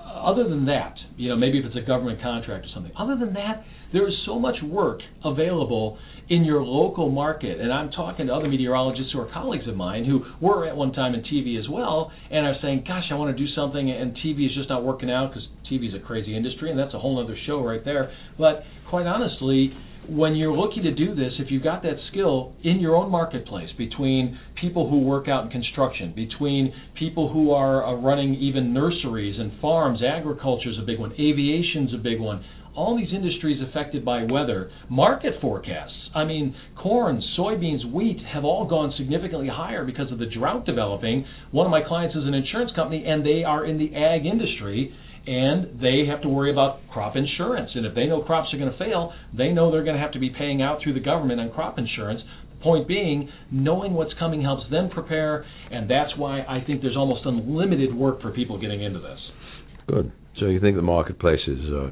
[0.04, 2.92] other than that, you know, maybe if it's a government contract or something.
[2.98, 5.98] Other than that, there is so much work available
[6.30, 7.60] in your local market.
[7.60, 10.94] And I'm talking to other meteorologists who are colleagues of mine who were at one
[10.94, 14.16] time in TV as well, and are saying, "Gosh, I want to do something, and
[14.18, 17.00] TV is just not working out because TV is a crazy industry, and that's a
[17.00, 19.74] whole other show right there." But quite honestly,
[20.08, 23.70] when you're looking to do this, if you've got that skill in your own marketplace,
[23.78, 29.40] between people who work out in construction, between people who are uh, running even nurseries
[29.40, 32.44] and farms, agriculture is a big one, aviation's a big one.
[32.76, 35.94] All these industries affected by weather, market forecasts.
[36.16, 41.26] I mean, corn, soybeans, wheat have all gone significantly higher because of the drought developing.
[41.52, 44.94] One of my clients is an insurance company, and they are in the ag industry
[45.28, 47.70] and they have to worry about crop insurance.
[47.76, 50.14] And if they know crops are going to fail, they know they're going to have
[50.14, 52.22] to be paying out through the government on crop insurance.
[52.58, 56.98] The point being, knowing what's coming helps them prepare, and that's why I think there's
[56.98, 59.20] almost unlimited work for people getting into this.
[59.88, 60.12] Good.
[60.40, 61.90] So you think the marketplace is uh,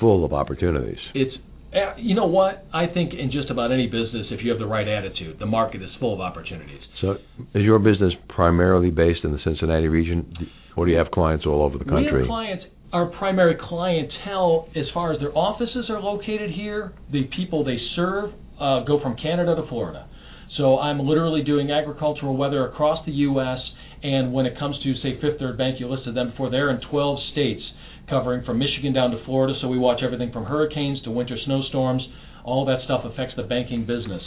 [0.00, 0.98] full of opportunities?
[1.14, 1.34] It's
[1.72, 2.64] uh, you know what?
[2.72, 5.82] I think in just about any business, if you have the right attitude, the market
[5.82, 6.80] is full of opportunities.
[7.02, 7.16] So
[7.54, 10.34] is your business primarily based in the Cincinnati region,
[10.76, 12.20] or do you have clients all over the We country?
[12.20, 12.64] have clients.
[12.90, 18.32] Our primary clientele, as far as their offices are located here, the people they serve
[18.58, 20.08] uh, go from Canada to Florida.
[20.56, 23.58] So I'm literally doing agricultural weather across the U.S.
[24.02, 26.50] And when it comes to say Fifth Third Bank, you listed them before.
[26.50, 27.62] They're in 12 states,
[28.08, 29.54] covering from Michigan down to Florida.
[29.60, 32.02] So we watch everything from hurricanes to winter snowstorms.
[32.44, 34.22] All that stuff affects the banking business.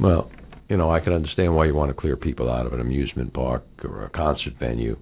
[0.00, 0.30] Well,
[0.68, 3.34] you know, I can understand why you want to clear people out of an amusement
[3.34, 4.96] park or a concert venue.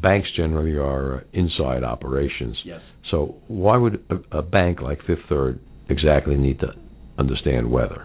[0.00, 2.56] Banks generally are inside operations.
[2.64, 2.80] Yes.
[3.10, 6.68] So why would a, a bank like Fifth Third exactly need to
[7.18, 8.04] understand weather?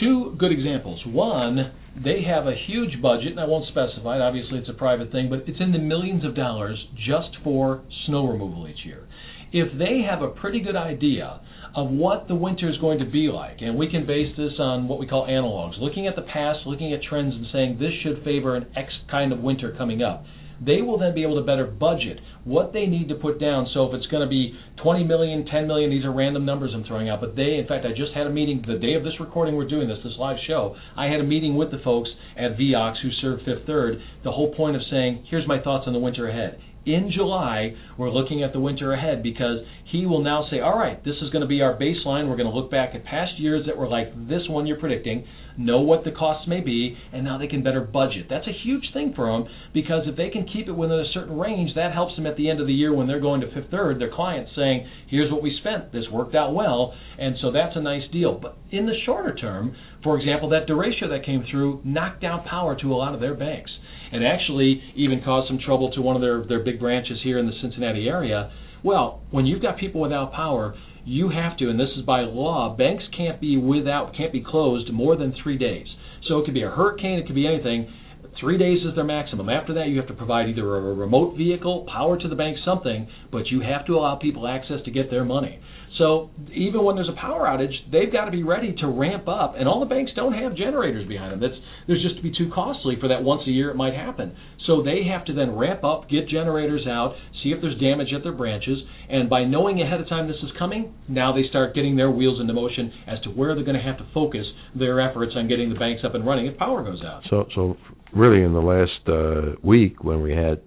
[0.00, 1.02] Two good examples.
[1.06, 1.72] One,
[2.04, 4.20] they have a huge budget, and I won't specify it.
[4.20, 8.28] Obviously, it's a private thing, but it's in the millions of dollars just for snow
[8.28, 9.05] removal each year.
[9.52, 11.40] If they have a pretty good idea
[11.74, 14.88] of what the winter is going to be like, and we can base this on
[14.88, 18.24] what we call analogs, looking at the past, looking at trends, and saying this should
[18.24, 20.24] favor an X kind of winter coming up.
[20.64, 23.68] They will then be able to better budget what they need to put down.
[23.74, 26.84] So if it's going to be 20 million, 10 million, these are random numbers I'm
[26.84, 27.20] throwing out.
[27.20, 29.54] But they, in fact, I just had a meeting the day of this recording.
[29.54, 30.74] We're doing this, this live show.
[30.96, 34.00] I had a meeting with the folks at Viox who serve Fifth Third.
[34.24, 36.58] The whole point of saying, here's my thoughts on the winter ahead.
[36.86, 39.58] In July, we're looking at the winter ahead because
[39.90, 42.28] he will now say, all right, this is going to be our baseline.
[42.28, 45.26] We're going to look back at past years that were like this one you're predicting
[45.58, 48.26] know what the costs may be, and now they can better budget.
[48.28, 51.38] That's a huge thing for them because if they can keep it within a certain
[51.38, 53.70] range, that helps them at the end of the year when they're going to Fifth
[53.70, 57.76] Third, their clients saying, here's what we spent, this worked out well, and so that's
[57.76, 58.38] a nice deal.
[58.38, 62.76] But in the shorter term, for example, that derecho that came through knocked down power
[62.80, 63.70] to a lot of their banks
[64.12, 67.46] and actually even caused some trouble to one of their, their big branches here in
[67.46, 68.52] the Cincinnati area.
[68.82, 72.74] Well, when you've got people without power, you have to, and this is by law,
[72.76, 75.86] banks can't be without, can't be closed more than three days.
[76.28, 77.92] So it could be a hurricane, it could be anything.
[78.40, 79.48] Three days is their maximum.
[79.48, 83.08] After that, you have to provide either a remote vehicle, power to the bank, something,
[83.32, 85.58] but you have to allow people access to get their money.
[85.98, 89.54] So even when there's a power outage, they've got to be ready to ramp up,
[89.56, 91.40] and all the banks don't have generators behind them.
[91.40, 94.36] That's there's just to be too costly for that once a year it might happen.
[94.66, 98.24] So they have to then ramp up, get generators out, see if there's damage at
[98.24, 98.78] their branches,
[99.08, 102.40] and by knowing ahead of time this is coming, now they start getting their wheels
[102.40, 105.72] into motion as to where they're going to have to focus their efforts on getting
[105.72, 107.22] the banks up and running if power goes out.
[107.30, 107.76] So, so
[108.12, 110.60] really, in the last uh, week, when we had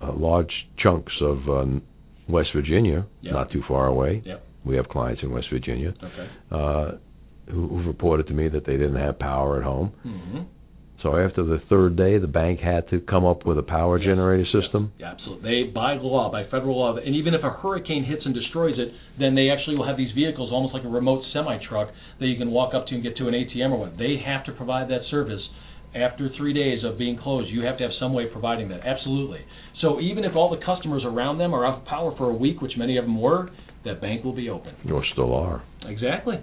[0.00, 1.82] uh, large chunks of um,
[2.28, 3.32] West Virginia, Yep.
[3.34, 4.22] not too far away.
[4.24, 4.46] Yep.
[4.64, 6.28] We have clients in West Virginia Okay.
[6.50, 6.92] uh,
[7.50, 9.92] who, who've reported to me that they didn't have power at home.
[10.02, 10.40] hmm
[11.02, 14.06] So after the third day, the bank had to come up with a power Yes,
[14.06, 14.62] generator yes.
[14.62, 14.92] system.
[14.98, 15.42] Yeah, absolutely.
[15.50, 18.92] They, by law, by federal law, and even if a hurricane hits and destroys it,
[19.18, 21.88] then they actually will have these vehicles, almost like a remote semi truck,
[22.20, 23.98] that you can walk up to and get to an ATM or what.
[23.98, 25.42] They have to provide that service
[25.94, 27.50] after three days of being closed.
[27.50, 28.80] You have to have some way of providing that.
[28.80, 29.40] Absolutely.
[29.80, 32.60] So even if all the customers around them are off of power for a week,
[32.60, 33.50] which many of them were,
[33.84, 34.74] that bank will be open.
[34.90, 35.62] Or still are.
[35.82, 36.36] Exactly.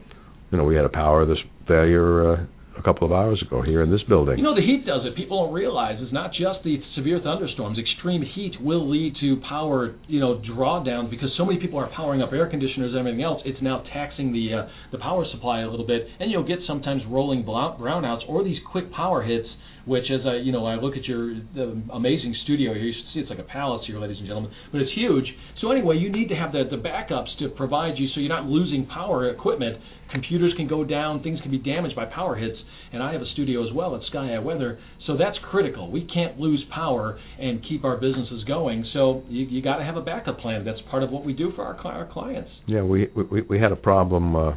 [0.52, 2.46] You know, we had a power this failure uh,
[2.80, 4.38] a couple of hours ago here in this building.
[4.38, 5.16] You know, the heat does it.
[5.16, 7.78] People don't realize it's not just the severe thunderstorms.
[7.78, 12.22] Extreme heat will lead to power, you know, drawdowns because so many people are powering
[12.22, 13.42] up air conditioners and everything else.
[13.46, 17.02] It's now taxing the uh, the power supply a little bit, and you'll get sometimes
[17.10, 19.48] rolling brown- brownouts or these quick power hits.
[19.86, 23.14] Which, as I, you know, I look at your the amazing studio here, you should
[23.14, 24.52] see it's like a palace here, ladies and gentlemen.
[24.72, 25.26] But it's huge.
[25.62, 28.46] So anyway, you need to have the the backups to provide you, so you're not
[28.46, 29.82] losing power equipment.
[30.12, 32.58] Computers can go down, things can be damaged by power hits,
[32.92, 35.92] and I have a studio as well at Sky Eye Weather, so that's critical.
[35.92, 39.98] We can't lose power and keep our businesses going, so you, you got to have
[39.98, 40.66] a backup plan.
[40.66, 42.50] That's part of what we do for our, our clients.
[42.66, 44.54] Yeah, we we we had a problem uh,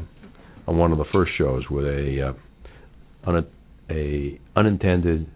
[0.66, 2.34] on one of the first shows with a
[3.26, 3.46] uh, un,
[3.90, 5.26] a unintended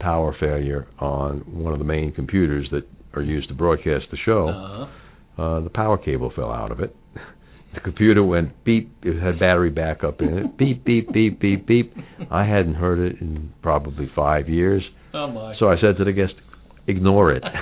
[0.00, 4.48] power failure on one of the main computers that are used to broadcast the show.
[4.48, 4.90] Uh,
[5.36, 6.94] Uh, the power cable fell out of it.
[7.74, 8.92] The computer went beep.
[9.02, 10.56] It had battery backup in it.
[10.56, 11.92] Beep beep beep beep beep.
[12.30, 14.82] I hadn't heard it in probably five years.
[15.12, 15.56] oh my.
[15.58, 16.34] So I said to the guest,
[16.86, 17.42] "Ignore it."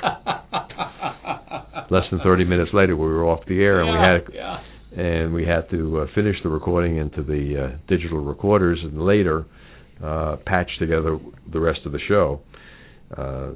[1.91, 4.59] Less than 30 minutes later, we were off the air, and we had yeah.
[5.03, 9.47] and we had to uh, finish the recording into the uh, digital recorders, and later
[10.03, 11.19] uh, patch together
[11.53, 12.41] the rest of the show.
[13.17, 13.51] Uh,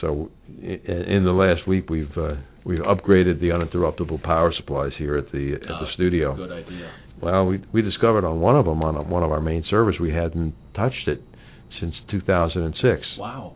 [0.00, 2.34] so, in, in the last week, we've uh,
[2.66, 6.34] we've upgraded the uninterruptible power supplies here at the at the Oh, studio.
[6.36, 6.90] Good idea.
[7.22, 10.12] Well, we we discovered on one of them on one of our main servers we
[10.12, 11.22] hadn't touched it
[11.80, 13.54] since 2006, Wow.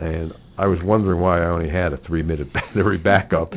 [0.00, 3.52] and I was wondering why I only had a three-minute battery backup.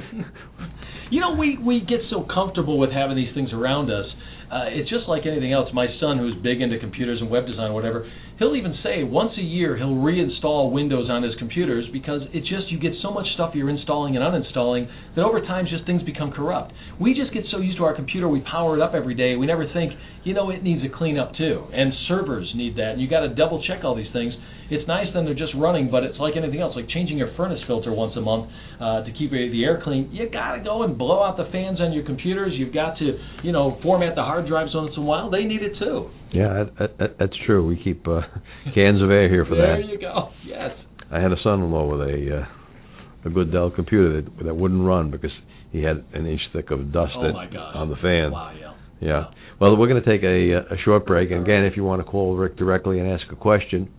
[1.09, 4.05] You know, we we get so comfortable with having these things around us.
[4.51, 5.69] Uh, it's just like anything else.
[5.73, 8.05] My son, who's big into computers and web design, or whatever,
[8.41, 12.71] he'll even say once a year he'll reinstall Windows on his computers because it's just
[12.71, 16.31] you get so much stuff you're installing and uninstalling that over time just things become
[16.31, 16.73] corrupt.
[16.99, 19.35] We just get so used to our computer, we power it up every day.
[19.35, 22.97] We never think, you know, it needs a cleanup too, and servers need that.
[22.97, 24.33] And you got to double check all these things.
[24.71, 27.59] It's nice then they're just running, but it's like anything else, like changing your furnace
[27.67, 30.09] filter once a month uh, to keep the air clean.
[30.13, 32.53] You got to go and blow out the fans on your computers.
[32.55, 35.29] You've got to, you know, format the hard drives once in a while.
[35.29, 36.09] They need it too.
[36.33, 37.67] Yeah, that, that, that's true.
[37.67, 38.21] We keep uh,
[38.73, 39.81] cans of air here for there that.
[39.83, 40.29] There you go.
[40.45, 40.71] Yes.
[41.11, 45.11] I had a son-in-law with a uh, a good Dell computer that that wouldn't run
[45.11, 45.31] because
[45.73, 47.75] he had an inch thick of dust Oh that- my God.
[47.75, 48.31] on the fan.
[48.31, 48.53] Wow.
[48.57, 48.73] Yeah.
[49.01, 49.23] Yeah.
[49.59, 52.09] Well, we're going to take a a short break, and again, if you want to
[52.09, 53.89] call Rick directly and ask a question,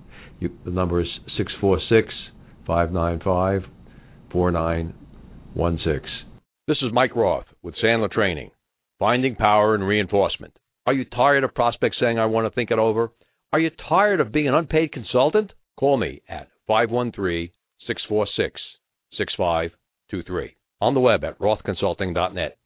[0.42, 2.08] you, the number is six four six
[2.66, 3.62] five nine five
[4.30, 4.94] four nine
[5.54, 6.04] one six.
[6.68, 8.50] This is Mike Roth with Sandler Training,
[8.98, 10.56] finding power and reinforcement.
[10.86, 13.12] Are you tired of prospects saying, I want to think it over?
[13.52, 15.52] Are you tired of being an unpaid consultant?
[15.78, 17.50] Call me at 513
[17.86, 18.60] 646
[19.16, 20.56] 6523.
[20.80, 22.58] On the web at rothconsulting.net.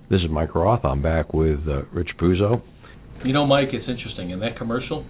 [0.09, 0.83] This is Mike Roth.
[0.83, 2.61] I'm back with uh, Rich Apuzzo.
[3.23, 4.31] You know, Mike, it's interesting.
[4.31, 5.05] In that commercial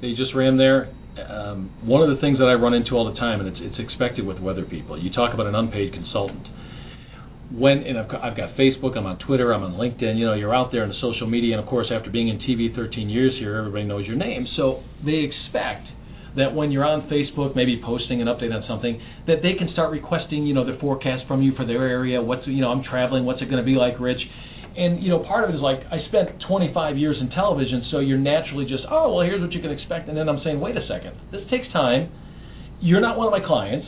[0.00, 0.88] that you just ran there,
[1.28, 3.76] um, one of the things that I run into all the time, and it's, it's
[3.78, 6.48] expected with weather people, you talk about an unpaid consultant.
[7.52, 10.16] When and I've I've got Facebook, I'm on Twitter, I'm on LinkedIn.
[10.16, 12.38] You know, you're out there in the social media, and of course, after being in
[12.40, 14.46] TV 13 years here, everybody knows your name.
[14.56, 15.84] So they expect
[16.36, 19.90] that when you're on Facebook, maybe posting an update on something, that they can start
[19.90, 22.20] requesting, you know, the forecast from you for their area.
[22.22, 23.24] What's, you know, I'm traveling.
[23.24, 24.20] What's it going to be like, Rich?
[24.76, 27.98] And you know, part of it is like I spent 25 years in television, so
[27.98, 30.76] you're naturally just, oh, well, here's what you can expect, and then I'm saying, wait
[30.76, 32.10] a second, this takes time.
[32.80, 33.86] You're not one of my clients.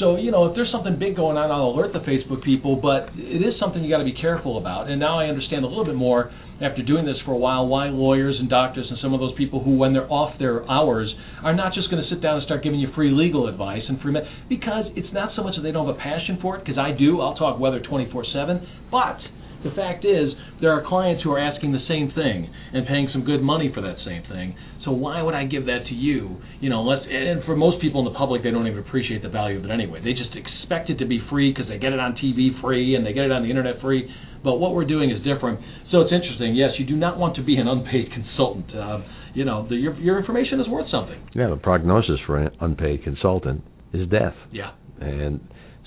[0.00, 3.14] So, you know, if there's something big going on, I'll alert the Facebook people, but
[3.14, 4.90] it is something you got to be careful about.
[4.90, 7.88] And now I understand a little bit more after doing this for a while why
[7.88, 11.12] lawyers and doctors and some of those people who, when they're off their hours,
[11.42, 14.00] are not just going to sit down and start giving you free legal advice and
[14.00, 16.64] free med- because it's not so much that they don't have a passion for it,
[16.64, 17.20] because I do.
[17.20, 19.18] I'll talk weather 24/7, but
[19.64, 23.24] the fact is, there are clients who are asking the same thing and paying some
[23.24, 24.54] good money for that same thing.
[24.84, 26.36] So why would I give that to you?
[26.60, 27.02] You know, let's.
[27.08, 29.70] And for most people in the public, they don't even appreciate the value of it
[29.70, 30.00] anyway.
[30.04, 33.04] They just expect it to be free because they get it on TV free and
[33.04, 34.08] they get it on the internet free.
[34.42, 35.60] But what we're doing is different.
[35.90, 36.54] So it's interesting.
[36.54, 38.74] Yes, you do not want to be an unpaid consultant.
[38.74, 38.98] Uh,
[39.34, 41.20] you know, the, your your information is worth something.
[41.34, 44.34] Yeah, the prognosis for an unpaid consultant is death.
[44.52, 44.72] Yeah.
[45.00, 45.40] And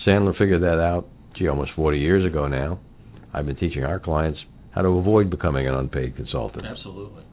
[0.06, 1.08] Sandler figured that out,
[1.38, 2.80] gee, almost 40 years ago now.
[3.34, 4.40] I've been teaching our clients
[4.72, 6.66] how to avoid becoming an unpaid consultant.
[6.66, 7.24] Absolutely.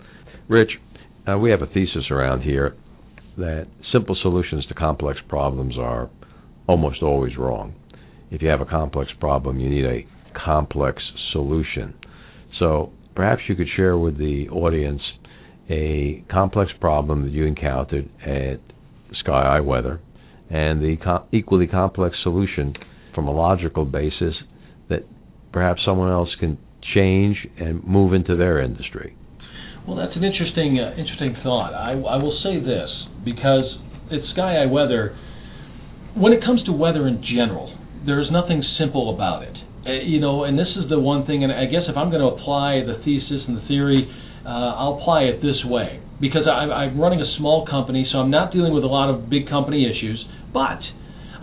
[0.48, 0.70] Rich,
[1.28, 2.76] uh, we have a thesis around here
[3.36, 6.10] that simple solutions to complex problems are
[6.68, 7.74] almost always wrong.
[8.30, 10.06] If you have a complex problem, you need a
[10.44, 11.94] complex solution.
[12.58, 15.02] So perhaps you could share with the audience
[15.70, 18.60] a complex problem that you encountered at
[19.20, 20.00] Sky Eye Weather
[20.50, 22.74] and the co- equally complex solution
[23.14, 24.34] from a logical basis
[24.88, 25.04] that
[25.52, 26.58] perhaps someone else can
[26.94, 29.16] change and move into their industry.
[29.86, 31.76] Well, that's an interesting, uh, interesting thought.
[31.76, 32.88] I, I will say this
[33.24, 33.68] because
[34.10, 35.16] it's Sky Eye Weather.
[36.16, 39.56] When it comes to weather in general, there is nothing simple about it.
[39.84, 41.44] Uh, you know, and this is the one thing.
[41.44, 44.08] And I guess if I'm going to apply the thesis and the theory,
[44.46, 48.30] uh, I'll apply it this way because I, I'm running a small company, so I'm
[48.30, 50.80] not dealing with a lot of big company issues, but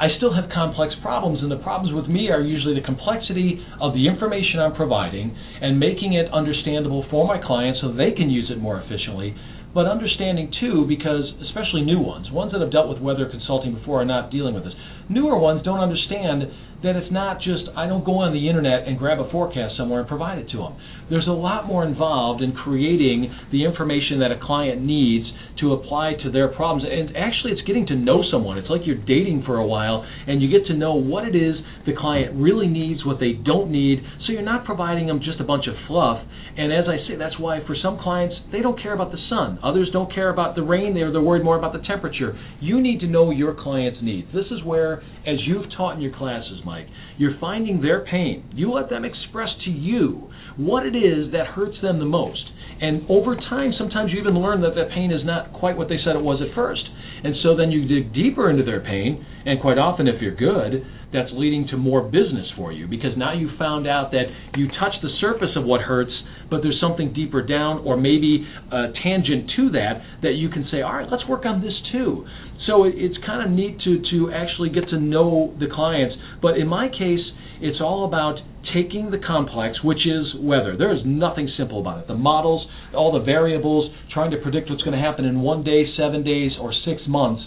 [0.01, 3.93] I still have complex problems, and the problems with me are usually the complexity of
[3.93, 8.49] the information I'm providing and making it understandable for my clients so they can use
[8.49, 9.37] it more efficiently.
[9.75, 14.01] But understanding too, because especially new ones, ones that have dealt with weather consulting before
[14.01, 14.73] are not dealing with this.
[15.07, 16.49] Newer ones don't understand
[16.81, 20.01] that it's not just I don't go on the internet and grab a forecast somewhere
[20.01, 20.75] and provide it to them.
[21.09, 25.29] There's a lot more involved in creating the information that a client needs
[25.61, 26.83] to apply to their problems.
[26.89, 28.57] And actually, it's getting to know someone.
[28.57, 31.55] It's like you're dating for a while, and you get to know what it is
[31.85, 33.99] the client really needs, what they don't need.
[34.25, 36.25] So you're not providing them just a bunch of fluff.
[36.57, 39.57] And as I say, that's why for some clients, they don't care about the sun.
[39.63, 40.93] Others don't care about the rain.
[40.93, 42.37] They're, they're worried more about the temperature.
[42.59, 44.27] You need to know your client's needs.
[44.33, 48.49] This is where, as you've taught in your classes, Mike, you're finding their pain.
[48.53, 52.43] You let them express to you what it is that hurts them the most.
[52.81, 55.97] And over time, sometimes you even learn that that pain is not quite what they
[56.03, 56.81] said it was at first.
[57.23, 60.83] And so then you dig deeper into their pain, and quite often, if you're good,
[61.13, 64.25] that's leading to more business for you because now you found out that
[64.57, 66.11] you touch the surface of what hurts,
[66.49, 70.81] but there's something deeper down, or maybe a tangent to that, that you can say,
[70.81, 72.25] all right, let's work on this too.
[72.65, 76.15] So it's kind of neat to to actually get to know the clients.
[76.41, 77.21] But in my case,
[77.61, 78.37] it's all about
[78.73, 80.77] taking the complex, which is weather.
[80.77, 82.07] There is nothing simple about it.
[82.07, 85.85] The models, all the variables, trying to predict what's going to happen in one day,
[85.97, 87.43] seven days, or six months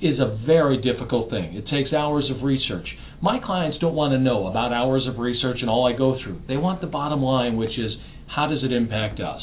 [0.00, 1.54] is a very difficult thing.
[1.54, 2.86] It takes hours of research.
[3.20, 6.42] My clients don't want to know about hours of research and all I go through.
[6.46, 7.92] They want the bottom line, which is
[8.28, 9.42] how does it impact us?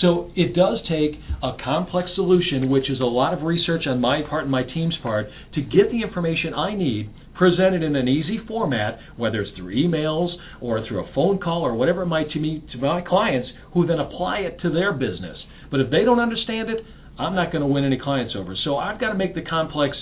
[0.00, 4.22] So it does take a complex solution, which is a lot of research on my
[4.28, 8.38] part and my team's part, to get the information I need presented in an easy
[8.46, 10.28] format, whether it's through emails
[10.60, 13.86] or through a phone call or whatever it might to me to my clients, who
[13.86, 15.36] then apply it to their business.
[15.70, 16.84] But if they don't understand it,
[17.18, 18.54] I'm not going to win any clients over.
[18.64, 19.96] So I've got to make the complex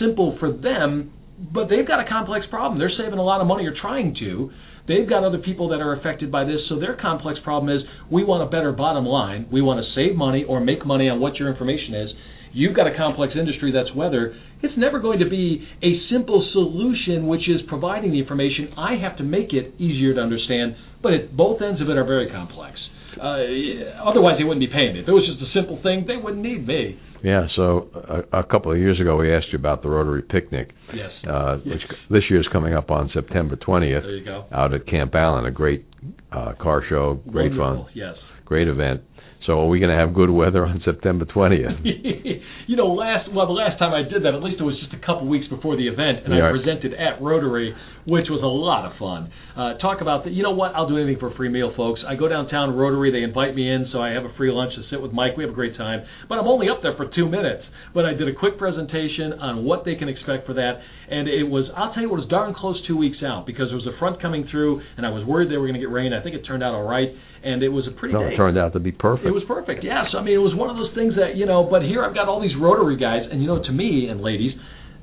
[0.00, 1.12] simple for them,
[1.52, 2.78] but they've got a complex problem.
[2.78, 4.50] They're saving a lot of money or trying to.
[4.88, 8.24] They've got other people that are affected by this, so their complex problem is we
[8.24, 9.48] want a better bottom line.
[9.52, 12.10] We want to save money or make money on what your information is.
[12.52, 14.36] You've got a complex industry that's weather.
[14.62, 18.68] It's never going to be a simple solution, which is providing the information.
[18.76, 22.04] I have to make it easier to understand, but it, both ends of it are
[22.04, 22.78] very complex.
[23.20, 25.00] Uh, otherwise, they wouldn't be paying me.
[25.00, 26.98] If it was just a simple thing, they wouldn't need me.
[27.22, 27.88] Yeah, so
[28.32, 31.10] a, a couple of years ago, we asked you about the Rotary Picnic, Yes.
[31.28, 31.74] uh, Yes.
[31.76, 34.46] which this year is coming up on September 20th There you go.
[34.50, 35.84] out at Camp Allen, a great
[36.32, 37.84] uh, car show, great Wonderful.
[37.84, 38.14] fun, Yes.
[38.44, 39.02] great event.
[39.46, 41.84] So are we going to have good weather on September 20th?
[42.66, 44.92] you know, last well, the last time I did that, at least it was just
[44.94, 46.34] a couple weeks before the event, and.
[46.34, 49.30] I presented at Rotary, which was a lot of fun.
[49.56, 50.74] Uh, talk about the, you know what?
[50.74, 52.00] I'll do anything for a free meal, folks.
[52.06, 54.82] I go downtown Rotary, they invite me in, so I have a free lunch to
[54.90, 55.36] sit with Mike.
[55.36, 57.62] We have a great time, but I'm only up there for two minutes.
[57.94, 61.44] But I did a quick presentation on what they can expect for that, and it
[61.44, 63.86] was I'll tell you what, it was darn close two weeks out because there was
[63.86, 66.12] a front coming through, and I was worried they were going to get rain.
[66.12, 67.08] I think it turned out all right,
[67.44, 68.34] and it was a pretty No, day.
[68.34, 69.28] it turned out to be perfect.
[69.28, 69.84] It was perfect.
[69.84, 71.62] Yes, I mean it was one of those things that you know.
[71.68, 74.52] But here I've got all these Rotary guys, and you know, to me and ladies,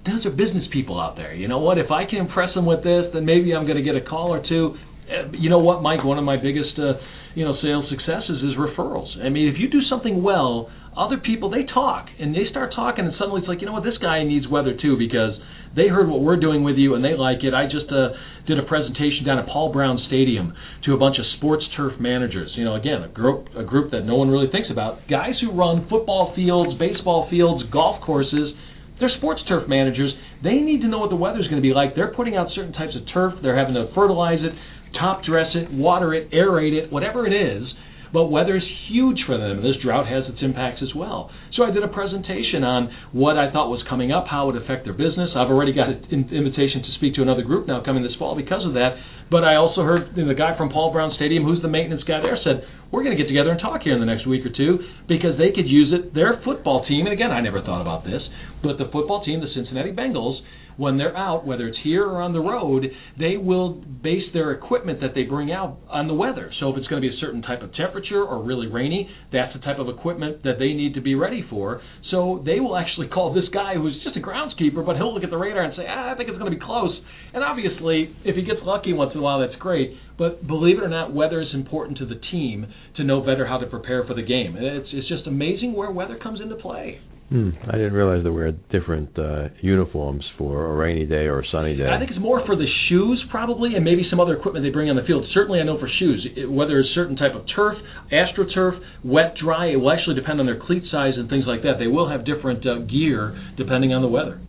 [0.06, 1.34] those are business people out there.
[1.36, 1.78] You know what?
[1.78, 4.34] If I can impress them with this, then maybe I'm going to get a call
[4.34, 4.76] or two.
[5.12, 6.04] Uh, You know what, Mike?
[6.04, 6.94] One of my biggest, uh,
[7.36, 9.12] you know, sales successes is referrals.
[9.24, 13.06] I mean, if you do something well, other people they talk and they start talking,
[13.06, 15.36] and suddenly it's like, you know what, this guy needs weather too because
[15.76, 17.54] they heard what we're doing with you and they like it.
[17.54, 18.10] I just uh,
[18.48, 20.54] did a presentation down at Paul Brown Stadium
[20.86, 22.52] to a bunch of sports turf managers.
[22.56, 25.00] You know, again, a group a group that no one really thinks about.
[25.10, 28.54] Guys who run football fields, baseball fields, golf courses.
[29.00, 30.12] They're sports turf managers.
[30.44, 31.96] They need to know what the weather's going to be like.
[31.96, 33.34] They're putting out certain types of turf.
[33.42, 34.52] They're having to fertilize it,
[35.00, 37.64] top dress it, water it, aerate it, whatever it is.
[38.12, 41.30] But weather is huge for them, and this drought has its impacts as well.
[41.56, 44.62] So I did a presentation on what I thought was coming up, how it would
[44.64, 45.30] affect their business.
[45.36, 48.66] I've already got an invitation to speak to another group now coming this fall because
[48.66, 48.98] of that.
[49.30, 52.02] But I also heard you know, the guy from Paul Brown Stadium, who's the maintenance
[52.04, 54.46] guy there, said we're going to get together and talk here in the next week
[54.46, 56.14] or two because they could use it.
[56.14, 58.22] Their football team, and again, I never thought about this,
[58.64, 60.42] but the football team, the Cincinnati Bengals,
[60.80, 62.86] when they're out, whether it's here or on the road,
[63.20, 66.52] they will base their equipment that they bring out on the weather.
[66.60, 69.54] So if it's going to be a certain type of temperature or really rainy, that's
[69.54, 71.82] the type of equipment that they need to be ready for.
[72.12, 75.30] So they will actually call this guy who's just a groundskeeper, but he'll look at
[75.30, 76.96] the radar and say, ah, I think it's going to be close.
[77.34, 79.92] And obviously, if he gets lucky once in a while, that's great.
[80.18, 83.58] But believe it or not, weather is important to the team to know better how
[83.58, 84.56] to prepare for the game.
[84.58, 87.02] It's, it's just amazing where weather comes into play.
[87.30, 87.50] Hmm.
[87.70, 91.78] I didn't realize there were different uh, uniforms for a rainy day or a sunny
[91.78, 91.86] day.
[91.86, 94.90] I think it's more for the shoes probably, and maybe some other equipment they bring
[94.90, 95.26] on the field.
[95.32, 97.78] Certainly, I know for shoes, it, whether it's certain type of turf,
[98.12, 101.74] astroturf, wet, dry, it will actually depend on their cleat size and things like that.
[101.78, 104.42] They will have different uh, gear depending on the weather.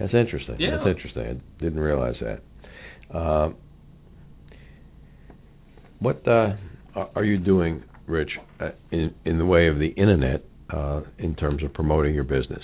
[0.00, 0.56] That's interesting.
[0.58, 0.78] Yeah.
[0.78, 1.22] That's interesting.
[1.22, 3.14] I didn't realize that.
[3.14, 3.50] Uh,
[5.98, 6.56] what uh,
[6.96, 11.34] are are you doing, Rich, uh, in in the way of the internet uh, in
[11.34, 12.62] terms of promoting your business?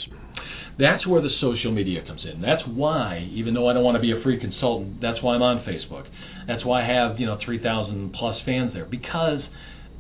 [0.79, 2.41] That's where the social media comes in.
[2.41, 5.43] That's why, even though I don't want to be a free consultant, that's why I'm
[5.43, 6.07] on Facebook.
[6.47, 9.41] That's why I have you know 3,000 plus fans there because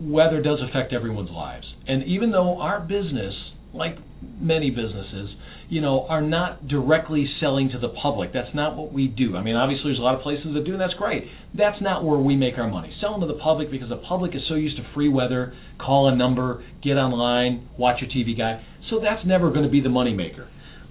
[0.01, 1.67] weather does affect everyone's lives.
[1.87, 3.35] And even though our business,
[3.73, 3.97] like
[4.41, 5.31] many businesses,
[5.69, 8.33] you know, are not directly selling to the public.
[8.33, 9.37] That's not what we do.
[9.37, 11.25] I mean, obviously, there's a lot of places that do, and that's great.
[11.57, 12.95] That's not where we make our money.
[13.01, 16.17] Selling to the public because the public is so used to free weather, call a
[16.17, 18.65] number, get online, watch your TV guy.
[18.91, 20.49] So that's never going to be the moneymaker.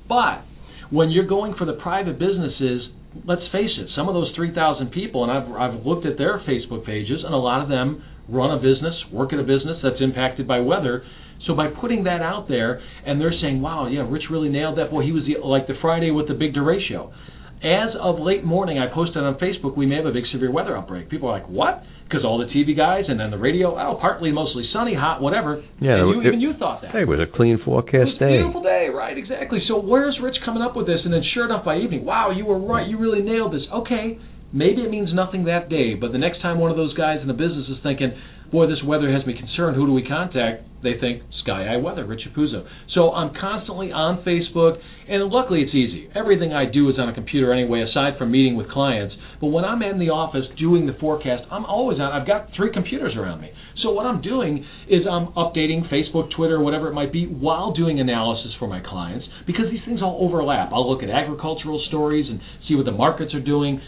[0.08, 0.44] But
[0.92, 2.90] when you're going for the private businesses,
[3.26, 6.86] let's face it, some of those 3,000 people, and I've, I've looked at their Facebook
[6.86, 10.48] pages, and a lot of them run a business, work at a business that's impacted
[10.48, 11.04] by weather.
[11.46, 14.90] So by putting that out there, and they're saying, "Wow, yeah, Rich really nailed that."
[14.92, 17.12] Boy, he was the, like the Friday with the big derecho.
[17.64, 20.78] As of late morning, I posted on Facebook, we may have a big severe weather
[20.78, 21.10] outbreak.
[21.10, 24.32] People are like, "What?" Because all the TV guys and then the radio, oh, partly,
[24.32, 25.62] mostly sunny, hot, whatever.
[25.82, 26.92] Yeah, and you, it- even you thought that.
[26.92, 28.38] Hey, it was a clean It forecast was a day.
[28.38, 29.18] beautiful day, right?
[29.18, 29.60] Exactly.
[29.68, 31.00] So where's Rich coming up with this?
[31.04, 32.88] And then sure enough, by evening, wow, you were right.
[32.88, 33.64] You really nailed this.
[33.74, 34.20] Okay,
[34.54, 37.28] maybe it means nothing that day, but the next time one of those guys in
[37.28, 38.14] the business is thinking,
[38.52, 39.76] boy, this weather has me concerned.
[39.76, 40.64] Who do we contact?
[40.84, 42.68] They think Sky Eye Weather, Rich Apuzzo.
[42.94, 44.80] So I'm constantly on Facebook,
[45.10, 46.10] and luckily it's easy.
[46.16, 49.16] Everything I do is on a computer anyway, aside from meeting with clients.
[49.42, 52.12] But when I'm in the office doing the forecast, I'm always on.
[52.12, 53.52] I've got three computers around me.
[53.84, 58.00] So what I'm doing is I'm updating Facebook, Twitter, whatever it might be, while doing
[58.00, 60.72] analysis for my clients because these things all overlap.
[60.74, 63.80] I'll look at agricultural stories and see what the markets are doing.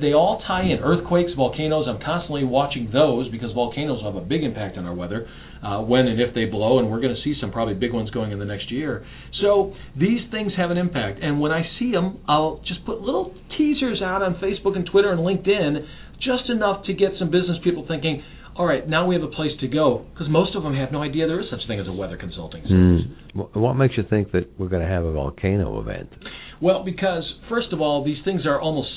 [0.00, 0.78] They all tie in.
[0.80, 1.86] Earthquakes, volcanoes.
[1.88, 5.28] I'm constantly watching those because volcanoes have a big impact on our weather
[5.62, 8.10] uh, when and if they blow, and we're going to see some probably big ones
[8.10, 9.04] going in the next year.
[9.42, 13.34] So these things have an impact, and when I see them, I'll just put little
[13.56, 15.86] teasers out on Facebook and Twitter and LinkedIn,
[16.20, 18.22] just enough to get some business people thinking.
[18.58, 21.02] All right, now we have a place to go because most of them have no
[21.02, 23.02] idea there is such a thing as a weather consulting service.
[23.52, 26.08] Wh- What makes you think that we're going to have a volcano event?
[26.60, 28.88] Well, because first of all, these things are almost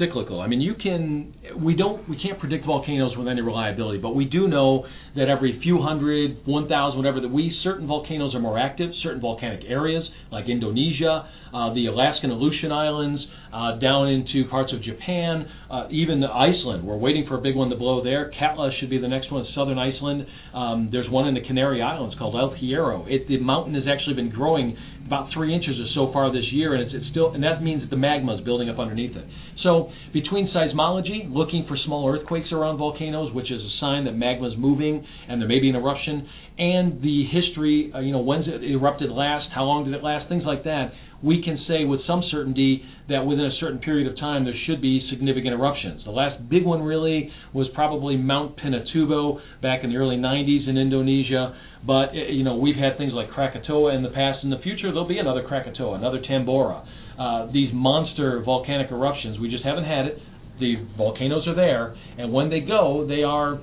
[0.00, 0.40] cyclical.
[0.40, 4.24] I mean, you can we don't we can't predict volcanoes with any reliability, but we
[4.24, 4.84] do know
[5.14, 9.60] that every few hundred, 1,000, whatever, that we certain volcanoes are more active, certain volcanic
[9.68, 10.02] areas
[10.32, 16.24] like Indonesia, uh, the Alaskan Aleutian Islands, uh, down into parts of Japan, uh, even
[16.24, 16.84] Iceland.
[16.84, 18.32] We're waiting for a big one to blow there.
[18.36, 20.26] Katla should be the next one, southern Iceland.
[20.52, 23.06] Um, there's one in the Canary Islands called El Hierro.
[23.08, 24.76] It, the mountain has actually been growing
[25.06, 27.82] about three inches or so far this year, and it's, it's still, and that means
[27.82, 29.24] that the magma is building up underneath it.
[29.62, 34.48] So between seismology, looking for small earthquakes around volcanoes, which is a sign that magma
[34.48, 36.28] is moving and there may be an eruption,
[36.58, 40.28] and the history, uh, you know, when's it erupted last, how long did it last,
[40.28, 40.92] things like that,
[41.24, 44.80] we can say with some certainty that within a certain period of time there should
[44.82, 46.04] be significant eruptions.
[46.04, 50.76] The last big one really was probably Mount Pinatubo back in the early 90s in
[50.76, 51.56] Indonesia.
[51.86, 54.44] But eh, you know we've had things like Krakatoa in the past.
[54.44, 56.86] In the future there'll be another Krakatoa, another Tambora.
[57.18, 59.38] Uh, these monster volcanic eruptions.
[59.38, 60.18] We just haven't had it.
[60.60, 63.60] The volcanoes are there, and when they go, they are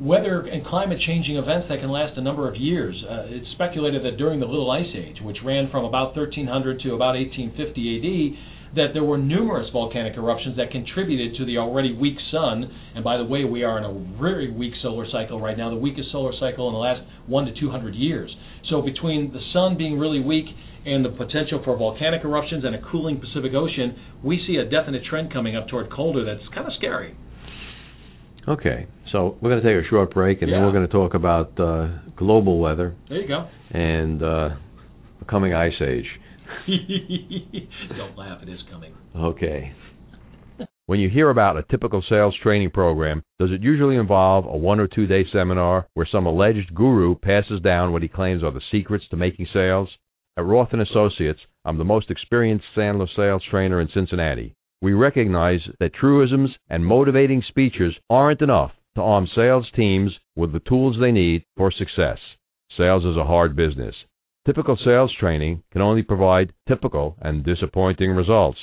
[0.00, 2.94] weather and climate changing events that can last a number of years.
[3.08, 6.94] Uh, it's speculated that during the Little Ice Age, which ran from about 1300 to
[6.94, 12.16] about 1850 AD, that there were numerous volcanic eruptions that contributed to the already weak
[12.30, 12.70] sun.
[12.94, 15.76] And by the way, we are in a very weak solar cycle right now, the
[15.76, 18.34] weakest solar cycle in the last one to 200 years.
[18.70, 20.46] So between the sun being really weak
[20.86, 25.02] and the potential for volcanic eruptions and a cooling Pacific Ocean, we see a definite
[25.08, 27.16] trend coming up toward colder that's kind of scary.
[28.46, 30.56] Okay, so we're going to take a short break, and yeah.
[30.56, 31.86] then we're going to talk about uh,
[32.16, 32.96] global weather.
[33.08, 33.48] There you go.
[33.70, 34.48] And uh,
[35.20, 36.06] the coming ice age.
[37.96, 38.92] Don't laugh; it is coming.
[39.16, 39.72] Okay.
[40.86, 44.80] When you hear about a typical sales training program, does it usually involve a one
[44.80, 48.60] or two day seminar where some alleged guru passes down what he claims are the
[48.72, 49.88] secrets to making sales?
[50.36, 54.56] At Roth and Associates, I'm the most experienced Sandler sales trainer in Cincinnati.
[54.82, 60.60] We recognize that truisms and motivating speeches aren't enough to arm sales teams with the
[60.60, 62.18] tools they need for success.
[62.76, 63.94] Sales is a hard business.
[64.46, 68.58] Typical sales training can only provide typical and disappointing results.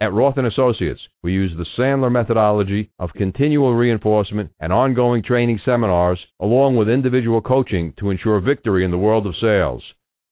[0.00, 6.20] At Roth Associates, we use the Sandler methodology of continual reinforcement and ongoing training seminars
[6.38, 9.82] along with individual coaching to ensure victory in the world of sales.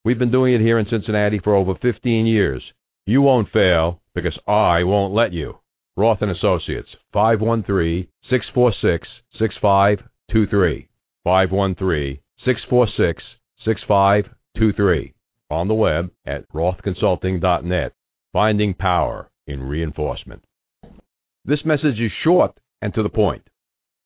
[0.05, 2.63] We've been doing it here in Cincinnati for over 15 years.
[3.07, 5.59] You won't fail because I won't let you.
[5.97, 10.89] Roth and Associates, 513 646 6523.
[11.23, 13.23] 513 646
[13.65, 15.15] 6523.
[15.51, 17.93] On the web at rothconsulting.net.
[18.33, 20.43] Finding power in reinforcement.
[21.45, 23.49] This message is short and to the point.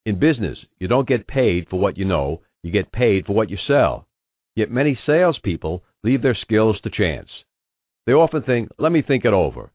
[0.05, 3.49] In business, you don't get paid for what you know, you get paid for what
[3.49, 4.07] you sell.
[4.57, 7.29] Yet many salespeople leave their skills to chance.
[8.07, 9.71] They often think, let me think it over.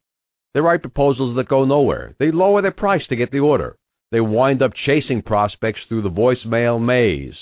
[0.54, 2.16] They write proposals that go nowhere.
[2.20, 3.76] They lower their price to get the order.
[4.12, 7.34] They wind up chasing prospects through the voicemail maze.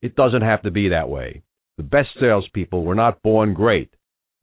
[0.00, 1.42] It doesn't have to be that way.
[1.76, 3.94] The best salespeople were not born great.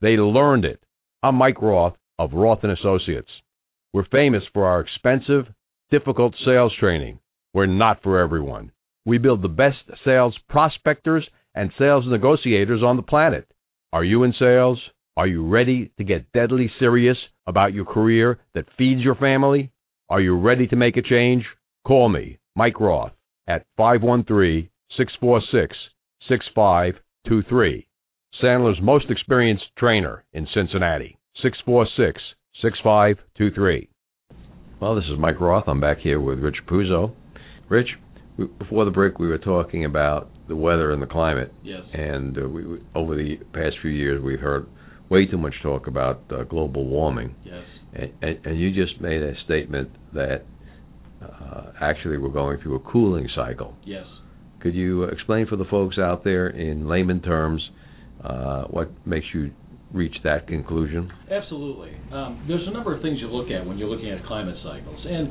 [0.02, 0.84] They learned it.
[1.24, 3.30] I'm Mike Roth of Roth and Associates.
[3.94, 5.48] We're famous for our expensive,
[5.90, 7.20] difficult sales training.
[7.54, 8.72] We're not for everyone.
[9.06, 13.48] We build the best sales prospectors and sales negotiators on the planet.
[13.92, 14.80] Are you in sales?
[15.18, 17.18] Are you ready to get deadly serious
[17.48, 19.72] about your career that feeds your family?
[20.10, 21.46] Are you ready to make a change?
[21.86, 23.14] Call me, Mike Roth,
[23.48, 25.76] at 513 646
[26.28, 27.88] 6523.
[28.42, 32.22] Sandler's most experienced trainer in Cincinnati, 646
[32.62, 33.90] 6523.
[34.80, 35.66] Well, this is Mike Roth.
[35.68, 37.14] I'm back here with Rich Apuzzo.
[37.70, 37.90] Rich,
[38.58, 41.54] before the break, we were talking about the weather and the climate.
[41.64, 41.82] Yes.
[41.94, 44.68] And uh, we, over the past few years, we've heard
[45.12, 47.36] way too much talk about uh, global warming.
[47.44, 47.64] Yes.
[47.94, 50.46] And, and, and, you just made a statement that
[51.22, 53.76] uh, actually we're going through a cooling cycle.
[53.84, 54.06] Yes.
[54.62, 57.62] Could you explain for the folks out there in layman terms
[58.24, 59.52] uh, what makes you
[59.92, 61.12] reach that conclusion?
[61.30, 61.92] Absolutely.
[62.14, 65.06] Um, there's a number of things you look at when you're looking at climate cycles,
[65.06, 65.30] and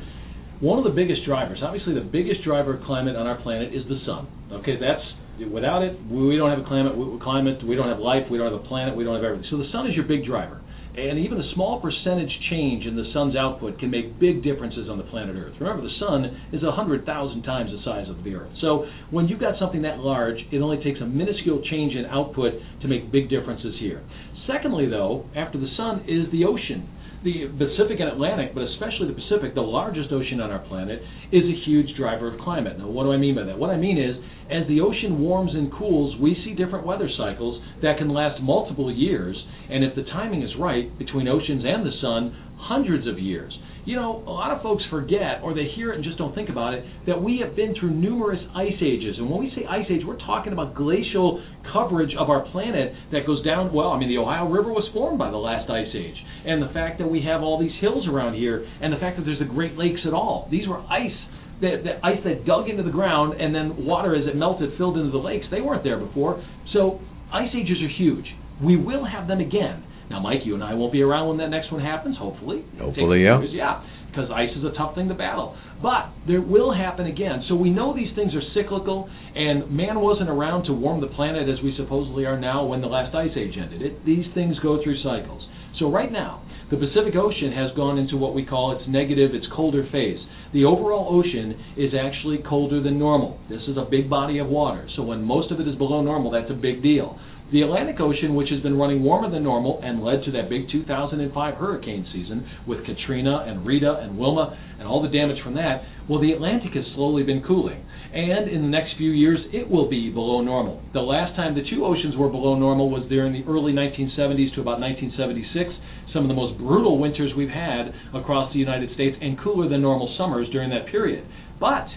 [0.61, 3.81] one of the biggest drivers, obviously, the biggest driver of climate on our planet is
[3.89, 4.27] the sun.
[4.51, 5.01] Okay, that's
[5.49, 6.93] without it, we don't have a climate.
[7.21, 8.23] Climate, we don't have life.
[8.29, 8.95] We don't have a planet.
[8.95, 9.47] We don't have everything.
[9.49, 10.61] So the sun is your big driver.
[10.91, 14.97] And even a small percentage change in the sun's output can make big differences on
[14.97, 15.55] the planet Earth.
[15.57, 17.07] Remember, the sun is a 100,000
[17.43, 18.51] times the size of the Earth.
[18.59, 22.53] So when you've got something that large, it only takes a minuscule change in output
[22.81, 24.03] to make big differences here.
[24.51, 26.89] Secondly, though, after the sun is the ocean.
[27.23, 31.01] The Pacific and Atlantic, but especially the Pacific, the largest ocean on our planet,
[31.31, 32.77] is a huge driver of climate.
[32.79, 33.57] Now, what do I mean by that?
[33.57, 34.15] What I mean is,
[34.49, 38.91] as the ocean warms and cools, we see different weather cycles that can last multiple
[38.91, 39.37] years,
[39.69, 43.53] and if the timing is right between oceans and the sun, hundreds of years.
[43.83, 46.49] You know, a lot of folks forget, or they hear it and just don't think
[46.49, 49.15] about it, that we have been through numerous ice ages.
[49.17, 53.25] And when we say ice age, we're talking about glacial coverage of our planet that
[53.25, 53.73] goes down.
[53.73, 56.15] Well, I mean, the Ohio River was formed by the last ice age.
[56.45, 59.25] And the fact that we have all these hills around here, and the fact that
[59.25, 60.47] there's the Great Lakes at all.
[60.51, 61.17] These were ice
[61.61, 65.11] that ice that dug into the ground and then water as it melted filled into
[65.11, 65.45] the lakes.
[65.51, 66.43] They weren't there before.
[66.73, 66.99] So
[67.31, 68.25] ice ages are huge.
[68.63, 69.83] We will have them again.
[70.11, 72.65] Now, Mike, you and I won't be around when that next one happens, hopefully.
[72.77, 73.39] Hopefully, yeah.
[73.49, 73.81] Yeah,
[74.11, 75.55] because ice is a tough thing to battle.
[75.81, 77.43] But there will happen again.
[77.47, 81.47] So we know these things are cyclical, and man wasn't around to warm the planet
[81.47, 83.81] as we supposedly are now when the last ice age ended.
[83.81, 85.47] It, these things go through cycles.
[85.79, 89.47] So right now, the Pacific Ocean has gone into what we call its negative, its
[89.55, 90.19] colder phase.
[90.53, 93.39] The overall ocean is actually colder than normal.
[93.49, 94.87] This is a big body of water.
[94.95, 97.17] So when most of it is below normal, that's a big deal.
[97.51, 100.71] The Atlantic Ocean, which has been running warmer than normal and led to that big
[100.71, 101.19] 2005
[101.55, 106.21] hurricane season with Katrina and Rita and Wilma and all the damage from that, well,
[106.21, 107.83] the Atlantic has slowly been cooling.
[108.13, 110.81] And in the next few years, it will be below normal.
[110.93, 114.63] The last time the two oceans were below normal was during the early 1970s to
[114.63, 115.75] about 1976
[116.13, 119.81] some of the most brutal winters we've had across the United States and cooler than
[119.81, 121.25] normal summers during that period.
[121.59, 121.87] But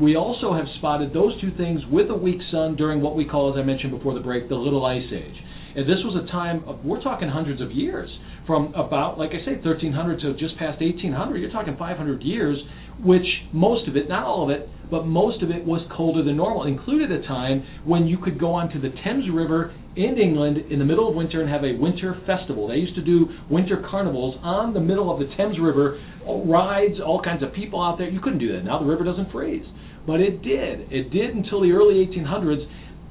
[0.00, 3.52] we also have spotted those two things with a weak sun during what we call,
[3.52, 5.34] as I mentioned before the break, the Little Ice Age.
[5.74, 8.08] And this was a time of, we're talking hundreds of years,
[8.46, 11.36] from about, like I say, 1300 to just past 1800.
[11.36, 12.56] You're talking 500 years,
[13.04, 16.38] which most of it, not all of it, but most of it was colder than
[16.38, 16.64] normal.
[16.64, 20.84] included a time when you could go onto the Thames River in England in the
[20.84, 22.68] middle of winter and have a winter festival.
[22.68, 27.20] They used to do winter carnivals on the middle of the Thames River, rides, all
[27.20, 28.08] kinds of people out there.
[28.08, 28.64] You couldn't do that.
[28.64, 29.66] Now the river doesn't freeze.
[30.08, 30.90] But it did.
[30.90, 32.64] It did until the early 1800s.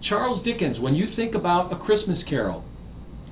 [0.09, 2.65] Charles Dickens, when you think about A Christmas Carol,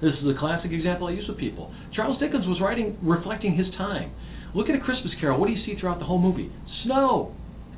[0.03, 1.74] this is a classic example I use with people.
[1.95, 4.13] Charles Dickens was writing, reflecting his time.
[4.53, 5.39] Look at A Christmas Carol.
[5.39, 6.51] What do you see throughout the whole movie?
[6.86, 7.34] Snow,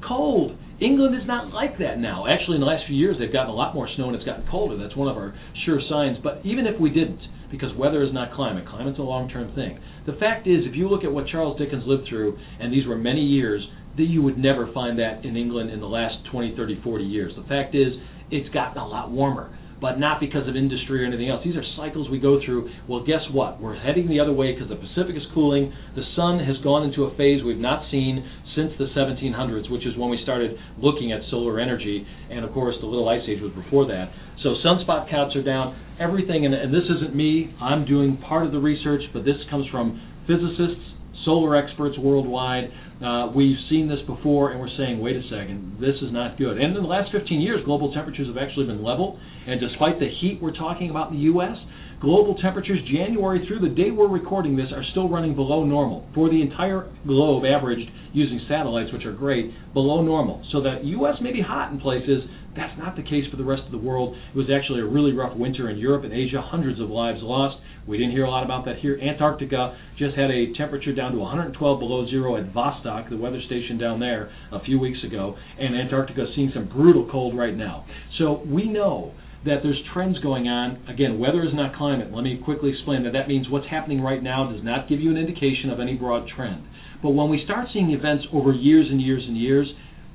[0.06, 0.58] cold.
[0.82, 2.28] England is not like that now.
[2.28, 4.46] Actually, in the last few years, they've gotten a lot more snow and it's gotten
[4.52, 4.76] colder.
[4.76, 6.18] That's one of our sure signs.
[6.22, 9.80] But even if we didn't, because weather is not climate, climate's a long term thing.
[10.06, 12.98] The fact is, if you look at what Charles Dickens lived through, and these were
[12.98, 13.66] many years,
[13.98, 17.34] that you would never find that in England in the last 20, 30, 40 years.
[17.36, 17.94] The fact is,
[18.30, 21.42] it's gotten a lot warmer, but not because of industry or anything else.
[21.44, 22.70] These are cycles we go through.
[22.88, 23.62] Well, guess what?
[23.62, 25.74] We're heading the other way because the Pacific is cooling.
[25.96, 28.22] The sun has gone into a phase we've not seen
[28.56, 32.06] since the 1700s, which is when we started looking at solar energy.
[32.30, 34.12] And of course, the Little Ice Age was before that.
[34.44, 35.78] So sunspot counts are down.
[36.00, 37.54] Everything, and, and this isn't me.
[37.62, 40.84] I'm doing part of the research, but this comes from physicists,
[41.24, 42.70] solar experts worldwide.
[42.98, 46.58] Uh, we've seen this before, and we're saying, wait a second, this is not good.
[46.58, 49.20] And in the last 15 years, global temperatures have actually been level.
[49.46, 51.56] And despite the heat we're talking about in the U.S.,
[52.02, 56.30] global temperatures January through the day we're recording this are still running below normal for
[56.30, 60.44] the entire globe, averaged using satellites, which are great, below normal.
[60.52, 61.16] So that U.S.
[61.22, 62.24] may be hot in places.
[62.58, 64.18] That's not the case for the rest of the world.
[64.34, 67.62] It was actually a really rough winter in Europe and Asia, hundreds of lives lost.
[67.88, 69.00] We didn't hear a lot about that here.
[69.00, 73.78] Antarctica just had a temperature down to 112 below zero at Vostok, the weather station
[73.78, 77.86] down there, a few weeks ago, and Antarctica is seeing some brutal cold right now.
[78.18, 79.14] So we know
[79.46, 80.84] that there's trends going on.
[80.90, 82.12] Again, weather is not climate.
[82.12, 83.14] Let me quickly explain that.
[83.14, 86.28] That means what's happening right now does not give you an indication of any broad
[86.36, 86.64] trend.
[87.02, 89.68] But when we start seeing events over years and years and years,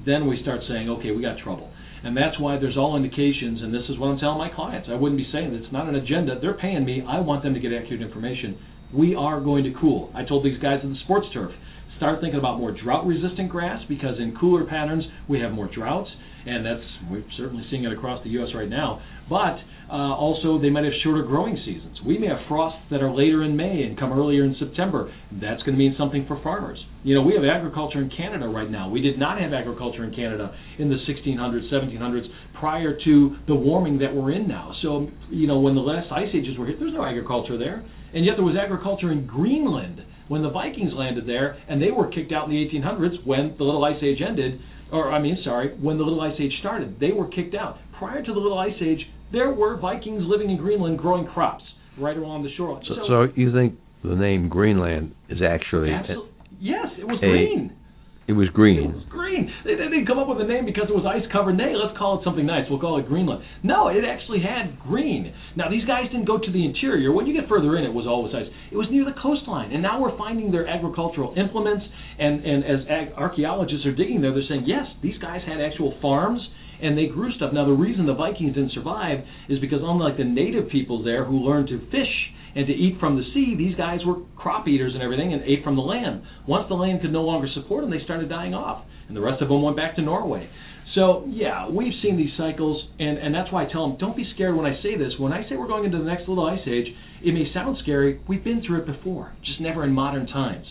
[0.04, 1.70] then we start saying, okay, we got trouble.
[2.04, 4.88] And that's why there's all indications, and this is what I'm telling my clients.
[4.90, 6.38] I wouldn't be saying it's not an agenda.
[6.40, 7.04] They're paying me.
[7.06, 8.58] I want them to get accurate information.
[8.92, 10.10] We are going to cool.
[10.14, 11.52] I told these guys in the sports turf,
[11.96, 16.10] start thinking about more drought resistant grass because in cooler patterns we have more droughts
[16.46, 18.48] and that's we're certainly seeing it across the U.S.
[18.54, 19.00] right now.
[19.28, 19.58] But
[19.92, 22.00] uh, also, they might have shorter growing seasons.
[22.06, 25.12] We may have frosts that are later in May and come earlier in September.
[25.32, 26.82] That's going to mean something for farmers.
[27.04, 28.88] You know, we have agriculture in Canada right now.
[28.88, 32.24] We did not have agriculture in Canada in the 1600s, 1700s,
[32.58, 34.72] prior to the warming that we're in now.
[34.80, 37.84] So, you know, when the last ice ages were hit, there's no agriculture there.
[38.14, 42.08] And yet there was agriculture in Greenland when the Vikings landed there, and they were
[42.08, 44.58] kicked out in the 1800s when the Little Ice Age ended
[44.90, 47.78] or I mean, sorry, when the Little Ice Age started, they were kicked out.
[47.98, 49.00] Prior to the Little Ice Age,
[49.32, 51.64] there were Vikings living in Greenland growing crops
[51.98, 52.80] right along the shore.
[52.88, 53.74] So, so, so you think
[54.04, 55.90] the name Greenland is actually
[56.60, 57.72] yes, it was a, green.
[58.28, 58.92] It It was It green.
[58.94, 59.50] was green.
[59.64, 61.58] They, they didn't come up with a name because it was ice covered.
[61.58, 62.64] Hey, let's call it something nice.
[62.70, 63.42] We'll call it Greenland.
[63.62, 65.34] No, it actually had green.
[65.56, 67.12] Now these guys didn't go to the interior.
[67.12, 68.46] When you get further in, it was always ice.
[68.70, 71.82] It was near the coastline, and now we're finding their agricultural implements.
[72.18, 75.98] And and as ag- archaeologists are digging there, they're saying yes, these guys had actual
[76.00, 76.40] farms
[76.82, 77.52] and they grew stuff.
[77.52, 81.38] Now the reason the Vikings didn't survive is because unlike the native people there who
[81.38, 82.14] learned to fish
[82.54, 85.64] and to eat from the sea, these guys were crop eaters and everything and ate
[85.64, 86.22] from the land.
[86.46, 89.40] Once the land could no longer support them, they started dying off, and the rest
[89.40, 90.48] of them went back to Norway.
[90.94, 94.30] So yeah, we've seen these cycles, and and that's why I tell them don't be
[94.34, 95.12] scared when I say this.
[95.18, 96.86] When I say we're going into the next little ice age,
[97.24, 98.20] it may sound scary.
[98.28, 100.66] We've been through it before, just never in modern times.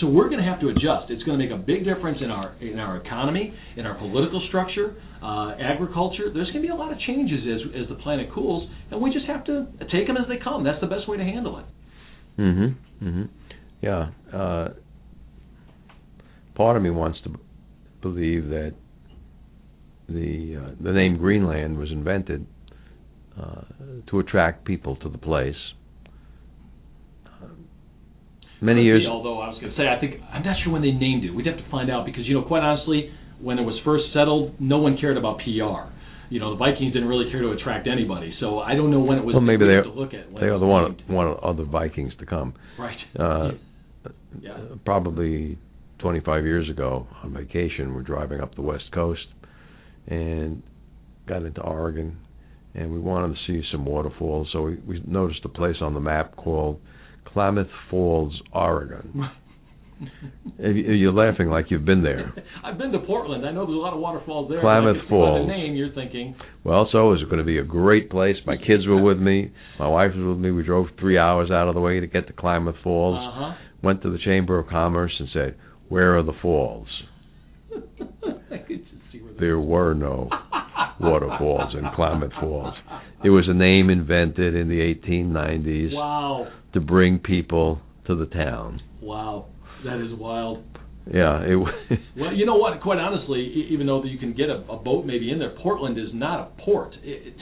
[0.00, 1.10] So we're going to have to adjust.
[1.10, 4.42] It's going to make a big difference in our in our economy, in our political
[4.48, 6.32] structure, uh, agriculture.
[6.32, 9.12] There's going to be a lot of changes as as the planet cools, and we
[9.12, 10.64] just have to take them as they come.
[10.64, 11.66] That's the best way to handle it.
[12.40, 12.74] Mhm.
[13.02, 13.28] Mhm.
[13.82, 14.08] Yeah.
[14.32, 14.68] Uh,
[16.54, 17.38] part of me wants to
[18.00, 18.74] believe that
[20.08, 22.46] the uh, the name Greenland was invented
[23.40, 23.62] uh,
[24.08, 25.56] to attract people to the place.
[28.62, 29.04] Many years.
[29.10, 31.30] although I was going to say, I think I'm not sure when they named it.
[31.30, 33.10] We'd have to find out because you know, quite honestly,
[33.40, 35.90] when it was first settled, no one cared about PR.
[36.30, 38.32] You know, the Vikings didn't really care to attract anybody.
[38.40, 39.34] So I don't know when it was.
[39.34, 41.02] Well, maybe have they're- to look at when They are the one named.
[41.08, 42.54] one of other Vikings to come.
[42.78, 42.96] Right.
[43.18, 43.50] Uh,
[44.40, 44.56] Yeah.
[44.84, 45.58] Probably
[45.98, 49.26] 25 years ago, on vacation, we're driving up the west coast,
[50.06, 50.62] and
[51.28, 52.16] got into Oregon,
[52.74, 54.48] and we wanted to see some waterfalls.
[54.52, 56.80] So we, we noticed a place on the map called
[57.24, 59.28] Klamath Falls, Oregon.
[60.58, 62.32] You- You're laughing like you've been there.
[62.64, 63.46] I've been to Portland.
[63.46, 64.60] I know there's a lot of waterfalls there.
[64.60, 65.46] Klamath by Falls.
[65.46, 66.34] the name, you're thinking.
[66.64, 68.36] Well, so it was going to be a great place.
[68.46, 69.52] My kids were with me.
[69.78, 70.50] My wife was with me.
[70.50, 73.16] We drove three hours out of the way to get to Klamath Falls.
[73.16, 73.54] Uh huh.
[73.82, 75.56] Went to the Chamber of Commerce and said,
[75.88, 76.86] "Where are the falls?"
[77.72, 80.28] I could just see where There were no
[81.00, 82.74] waterfalls in Klamath Falls.
[83.24, 86.48] It was a name invented in the 1890s Wow.
[86.74, 88.80] to bring people to the town.
[89.00, 89.46] Wow.
[89.84, 90.64] That is wild.
[91.12, 91.72] Yeah, it was.
[92.16, 92.80] Well, you know what?
[92.82, 96.08] Quite honestly, even though you can get a, a boat maybe in there, Portland is
[96.12, 96.94] not a port.
[97.02, 97.34] It, it,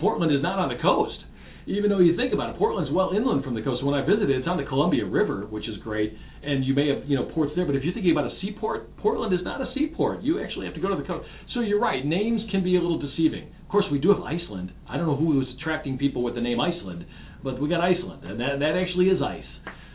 [0.00, 1.18] Portland is not on the coast.
[1.66, 3.84] Even though you think about it, Portland's well inland from the coast.
[3.84, 6.12] When I visited, it's on the Columbia River, which is great,
[6.42, 7.64] and you may have you know ports there.
[7.66, 10.22] But if you're thinking about a seaport, Portland is not a seaport.
[10.22, 11.28] You actually have to go to the coast.
[11.54, 12.04] So you're right.
[12.04, 13.46] Names can be a little deceiving.
[13.72, 14.70] Of course, we do have Iceland.
[14.86, 17.06] I don't know who was attracting people with the name Iceland,
[17.42, 19.48] but we got Iceland, and that that actually is ice.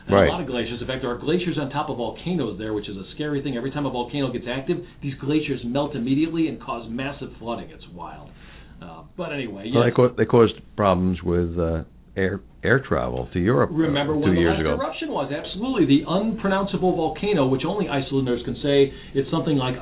[0.07, 0.27] And Right.
[0.27, 0.81] A lot of glaciers.
[0.81, 3.55] In fact, there are glaciers on top of volcanoes there, which is a scary thing.
[3.55, 7.69] Every time a volcano gets active, these glaciers melt immediately and cause massive flooding.
[7.69, 8.31] It's wild.
[8.81, 11.83] Uh, but anyway, Well, they, co- they caused problems with uh,
[12.15, 14.73] air air travel to Europe uh, Remember two when the years last ago.
[14.73, 15.31] eruption was?
[15.31, 18.91] Absolutely, the unpronounceable volcano, which only Icelanders can say.
[19.13, 19.75] It's something like.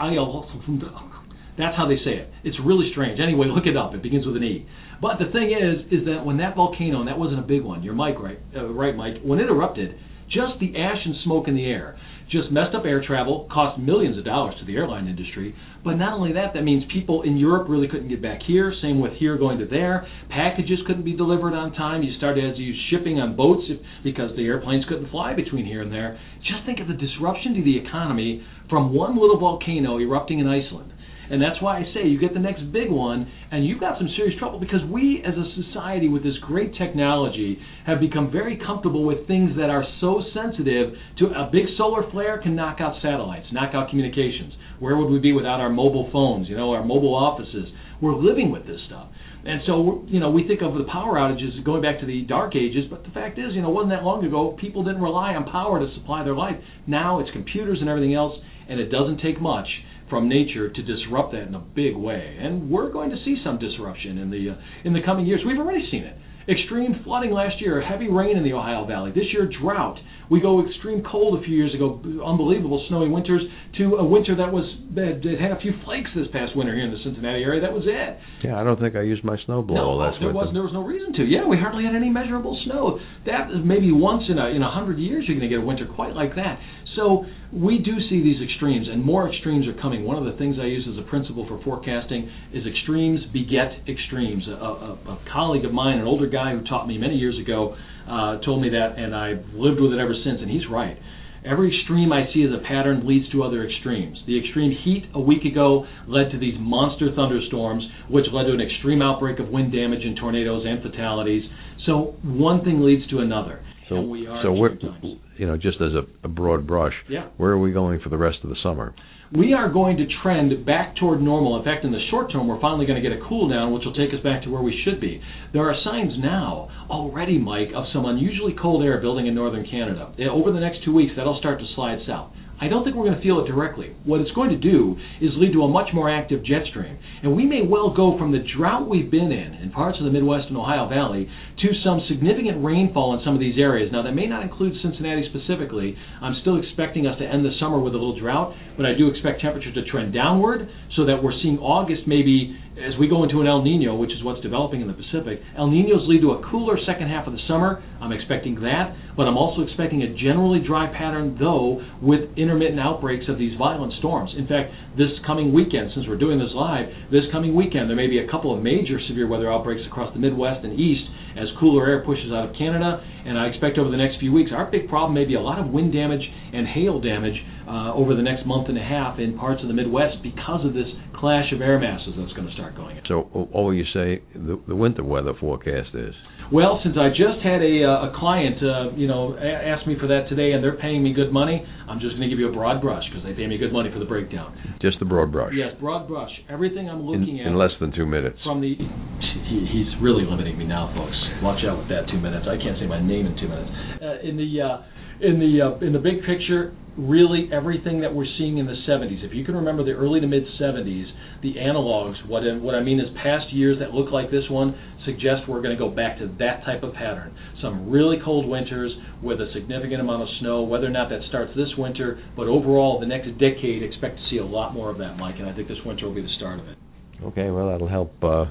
[1.57, 2.29] That's how they say it.
[2.43, 3.19] It's really strange.
[3.19, 3.93] Anyway, look it up.
[3.93, 4.67] It begins with an E.
[5.01, 7.83] But the thing is, is that when that volcano, and that wasn't a big one.
[7.83, 8.39] You're Mike, right?
[8.55, 9.21] Uh, right, Mike.
[9.23, 9.95] When it erupted,
[10.27, 11.97] just the ash and smoke in the air
[12.31, 15.55] just messed up air travel, cost millions of dollars to the airline industry.
[15.83, 18.73] But not only that, that means people in Europe really couldn't get back here.
[18.81, 20.07] Same with here going to there.
[20.29, 22.01] Packages couldn't be delivered on time.
[22.01, 25.83] You started to use shipping on boats if, because the airplanes couldn't fly between here
[25.83, 26.19] and there.
[26.39, 30.91] Just think of the disruption to the economy from one little volcano erupting in Iceland.
[31.29, 34.09] And that's why I say you get the next big one, and you've got some
[34.15, 39.03] serious trouble because we, as a society with this great technology, have become very comfortable
[39.03, 43.47] with things that are so sensitive to a big solar flare can knock out satellites,
[43.51, 44.53] knock out communications.
[44.79, 47.65] Where would we be without our mobile phones, you know, our mobile offices?
[48.01, 49.07] We're living with this stuff.
[49.45, 52.55] And so, you know, we think of the power outages going back to the dark
[52.55, 55.35] ages, but the fact is, you know, it wasn't that long ago, people didn't rely
[55.35, 56.55] on power to supply their life.
[56.87, 58.33] Now it's computers and everything else,
[58.67, 59.67] and it doesn't take much
[60.09, 62.37] from nature to disrupt that in a big way.
[62.39, 65.41] And we're going to see some disruption in the uh, in the coming years.
[65.45, 66.17] We've already seen it.
[66.47, 69.11] Extreme flooding last year, heavy rain in the Ohio Valley.
[69.11, 69.97] This year, drought.
[70.29, 73.41] We go extreme cold a few years ago, unbelievable snowy winters,
[73.77, 76.91] to a winter that was that had a few flakes this past winter here in
[76.91, 77.61] the Cincinnati area.
[77.61, 78.17] That was it.
[78.45, 80.81] Yeah, I don't think I used my snowblower No, last there was there was no
[80.85, 81.25] reason to.
[81.25, 82.97] Yeah, we hardly had any measurable snow.
[83.25, 85.65] That is maybe once in a in a hundred years you're going to get a
[85.65, 86.57] winter quite like that.
[86.95, 87.25] So
[87.55, 90.03] we do see these extremes, and more extremes are coming.
[90.03, 94.43] One of the things I use as a principle for forecasting is extremes beget extremes.
[94.47, 97.77] A, a, a colleague of mine, an older guy who taught me many years ago,
[98.09, 100.39] uh, told me that, and I've lived with it ever since.
[100.41, 100.97] And he's right.
[101.45, 104.17] Every extreme I see as a pattern leads to other extremes.
[104.27, 108.61] The extreme heat a week ago led to these monster thunderstorms, which led to an
[108.61, 111.43] extreme outbreak of wind damage and tornadoes and fatalities.
[111.85, 113.63] So one thing leads to another.
[113.87, 115.21] So, and we are so we're, times.
[115.37, 117.27] You know, just as a, a broad brush, Yeah.
[117.37, 118.93] where are we going for the rest of the summer?
[119.35, 121.57] we are going to trend back toward normal.
[121.57, 123.83] In fact, in the short term, we're finally going to get a cool down, which
[123.83, 125.19] will take us back to where we should be.
[125.51, 130.13] There are signs now already, Mike, of some unusually cold air building in northern Canada.
[130.19, 132.31] Eh, Over the next two weeks, that'll start to slide south.
[132.61, 133.95] I don't think we're going to feel it directly.
[134.05, 136.97] What it's going to do is lead to a much more active jet stream.
[137.21, 140.11] And we may well go from the drought we've been in in parts of the
[140.11, 143.91] Midwest and Ohio Valley to some significant rainfall in some of these areas.
[143.91, 145.97] Now, that may not include Cincinnati specifically.
[146.21, 149.09] I'm still expecting us to end the summer with a little drought, but I do
[149.09, 153.39] expect temperatures to trend downward so that we're seeing August maybe as we go into
[153.39, 155.39] an El Nino, which is what's developing in the Pacific.
[155.57, 157.81] El Ninos lead to a cooler second half of the summer.
[158.01, 163.25] I'm expecting that, but I'm also expecting a generally dry pattern, though, with intermittent outbreaks
[163.29, 164.31] of these violent storms.
[164.37, 168.07] In fact, this coming weekend, since we're doing this live, this coming weekend there may
[168.07, 171.87] be a couple of major severe weather outbreaks across the Midwest and East as cooler
[171.87, 173.03] air pushes out of Canada.
[173.25, 175.59] And I expect over the next few weeks, our big problem may be a lot
[175.59, 176.21] of wind damage
[176.53, 177.35] and hail damage
[177.67, 180.73] uh, over the next month and a half in parts of the Midwest because of
[180.73, 182.97] this clash of air masses that's going to start going.
[182.97, 183.03] In.
[183.07, 186.13] So, all you say the, the winter weather forecast is?
[186.51, 189.95] Well, since I just had a, uh, a client, uh, you know, a- ask me
[189.99, 192.49] for that today, and they're paying me good money, I'm just going to give you
[192.49, 194.53] a broad brush because they pay me good money for the breakdown.
[194.81, 195.53] Just the broad brush.
[195.55, 196.29] Yes, broad brush.
[196.49, 198.37] Everything I'm In, looking at in less than two minutes.
[198.43, 201.15] from the he, he's really limiting me now, folks.
[201.43, 202.45] Watch out with that two minutes.
[202.49, 203.69] I can't say my name in two minutes.
[204.01, 204.81] Uh, in the uh,
[205.21, 209.23] in the uh, in the big picture, really everything that we're seeing in the 70s.
[209.23, 211.05] If you can remember the early to mid 70s,
[211.41, 212.15] the analogs.
[212.27, 214.75] What I, what I mean is past years that look like this one
[215.05, 217.35] suggest we're going to go back to that type of pattern.
[217.61, 218.91] Some really cold winters
[219.21, 220.63] with a significant amount of snow.
[220.63, 224.37] Whether or not that starts this winter, but overall the next decade, expect to see
[224.37, 225.35] a lot more of that, Mike.
[225.37, 226.77] And I think this winter will be the start of it.
[227.23, 228.45] Okay, well that'll help uh,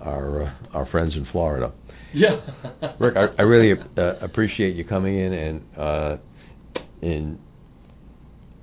[0.00, 1.72] our uh, our friends in Florida.
[2.14, 2.40] Yeah.
[3.00, 6.16] Rick, I, I really uh, appreciate you coming in, and uh,
[7.02, 7.38] in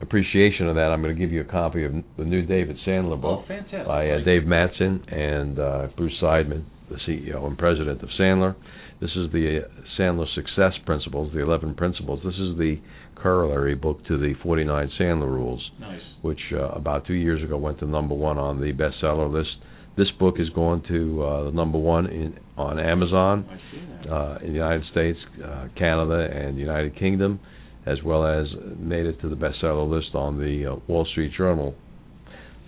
[0.01, 3.19] appreciation of that, I'm going to give you a copy of the new David Sandler
[3.19, 8.09] book Oh, by uh, Dave Mattson and uh, Bruce Seidman, the CEO and president of
[8.19, 8.55] Sandler.
[9.01, 9.67] This is the uh,
[9.99, 12.19] Sandler Success Principles, the 11 Principles.
[12.23, 12.77] This is the
[13.15, 16.01] corollary book to the 49 Sandler Rules, Nice.
[16.21, 19.49] which uh, about two years ago went to number one on the bestseller list.
[19.97, 24.13] This book is going to uh, the number one in on Amazon I see that.
[24.13, 27.39] uh, in the United States, uh, Canada, and the United Kingdom,
[27.87, 31.73] as well as made it to the bestseller list on the uh, Wall Street Journal.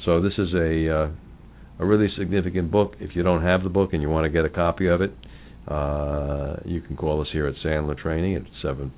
[0.05, 1.11] So this is a uh,
[1.79, 2.93] a really significant book.
[2.99, 5.11] If you don't have the book and you want to get a copy of it,
[5.67, 8.93] uh, you can call us here at Sandler Training at seven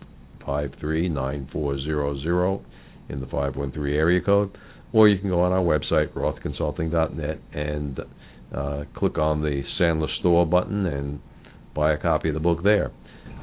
[0.45, 2.63] five three nine four zero zero
[3.09, 4.55] in the five one three area code,
[4.93, 7.99] or you can go on our website rothconsulting.net and
[8.55, 11.19] uh, click on the Sandler Store button and
[11.75, 12.91] buy a copy of the book there.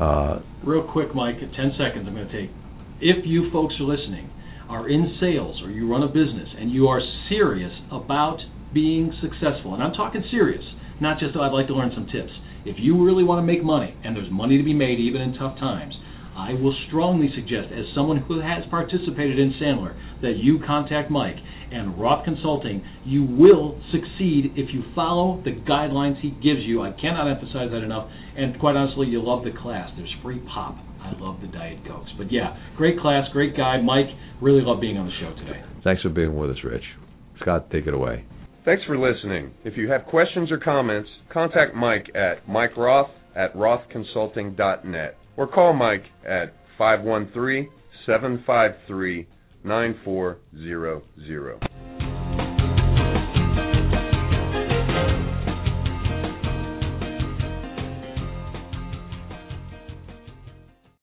[0.01, 2.51] Uh, Real quick, Mike, 10 seconds I'm going to take.
[3.01, 4.29] If you folks are listening,
[4.69, 8.39] are in sales or you run a business and you are serious about
[8.75, 10.65] being successful, and I'm talking serious,
[11.01, 12.33] not just, oh, I'd like to learn some tips.
[12.67, 15.39] If you really want to make money, and there's money to be made even in
[15.39, 15.95] tough times,
[16.37, 21.39] I will strongly suggest, as someone who has participated in Sandler, that you contact Mike
[21.71, 22.85] and Roth Consulting.
[23.07, 26.83] You will succeed if you follow the guidelines he gives you.
[26.83, 28.11] I cannot emphasize that enough.
[28.37, 29.91] And quite honestly, you love the class.
[29.97, 30.77] There's free pop.
[31.09, 32.11] I love the Diet Cokes.
[32.19, 33.81] But yeah, great class, great guy.
[33.81, 34.07] Mike,
[34.43, 35.63] really love being on the show today.
[35.85, 36.83] thanks for being with us, Rich.
[37.41, 38.25] Scott, take it away.
[38.65, 39.53] Thanks for listening.
[39.65, 45.73] If you have questions or comments, contact Mike at Mike Roth at rothconsulting.net or call
[45.73, 47.71] Mike at 513
[48.07, 49.27] 753
[49.65, 51.88] 9400.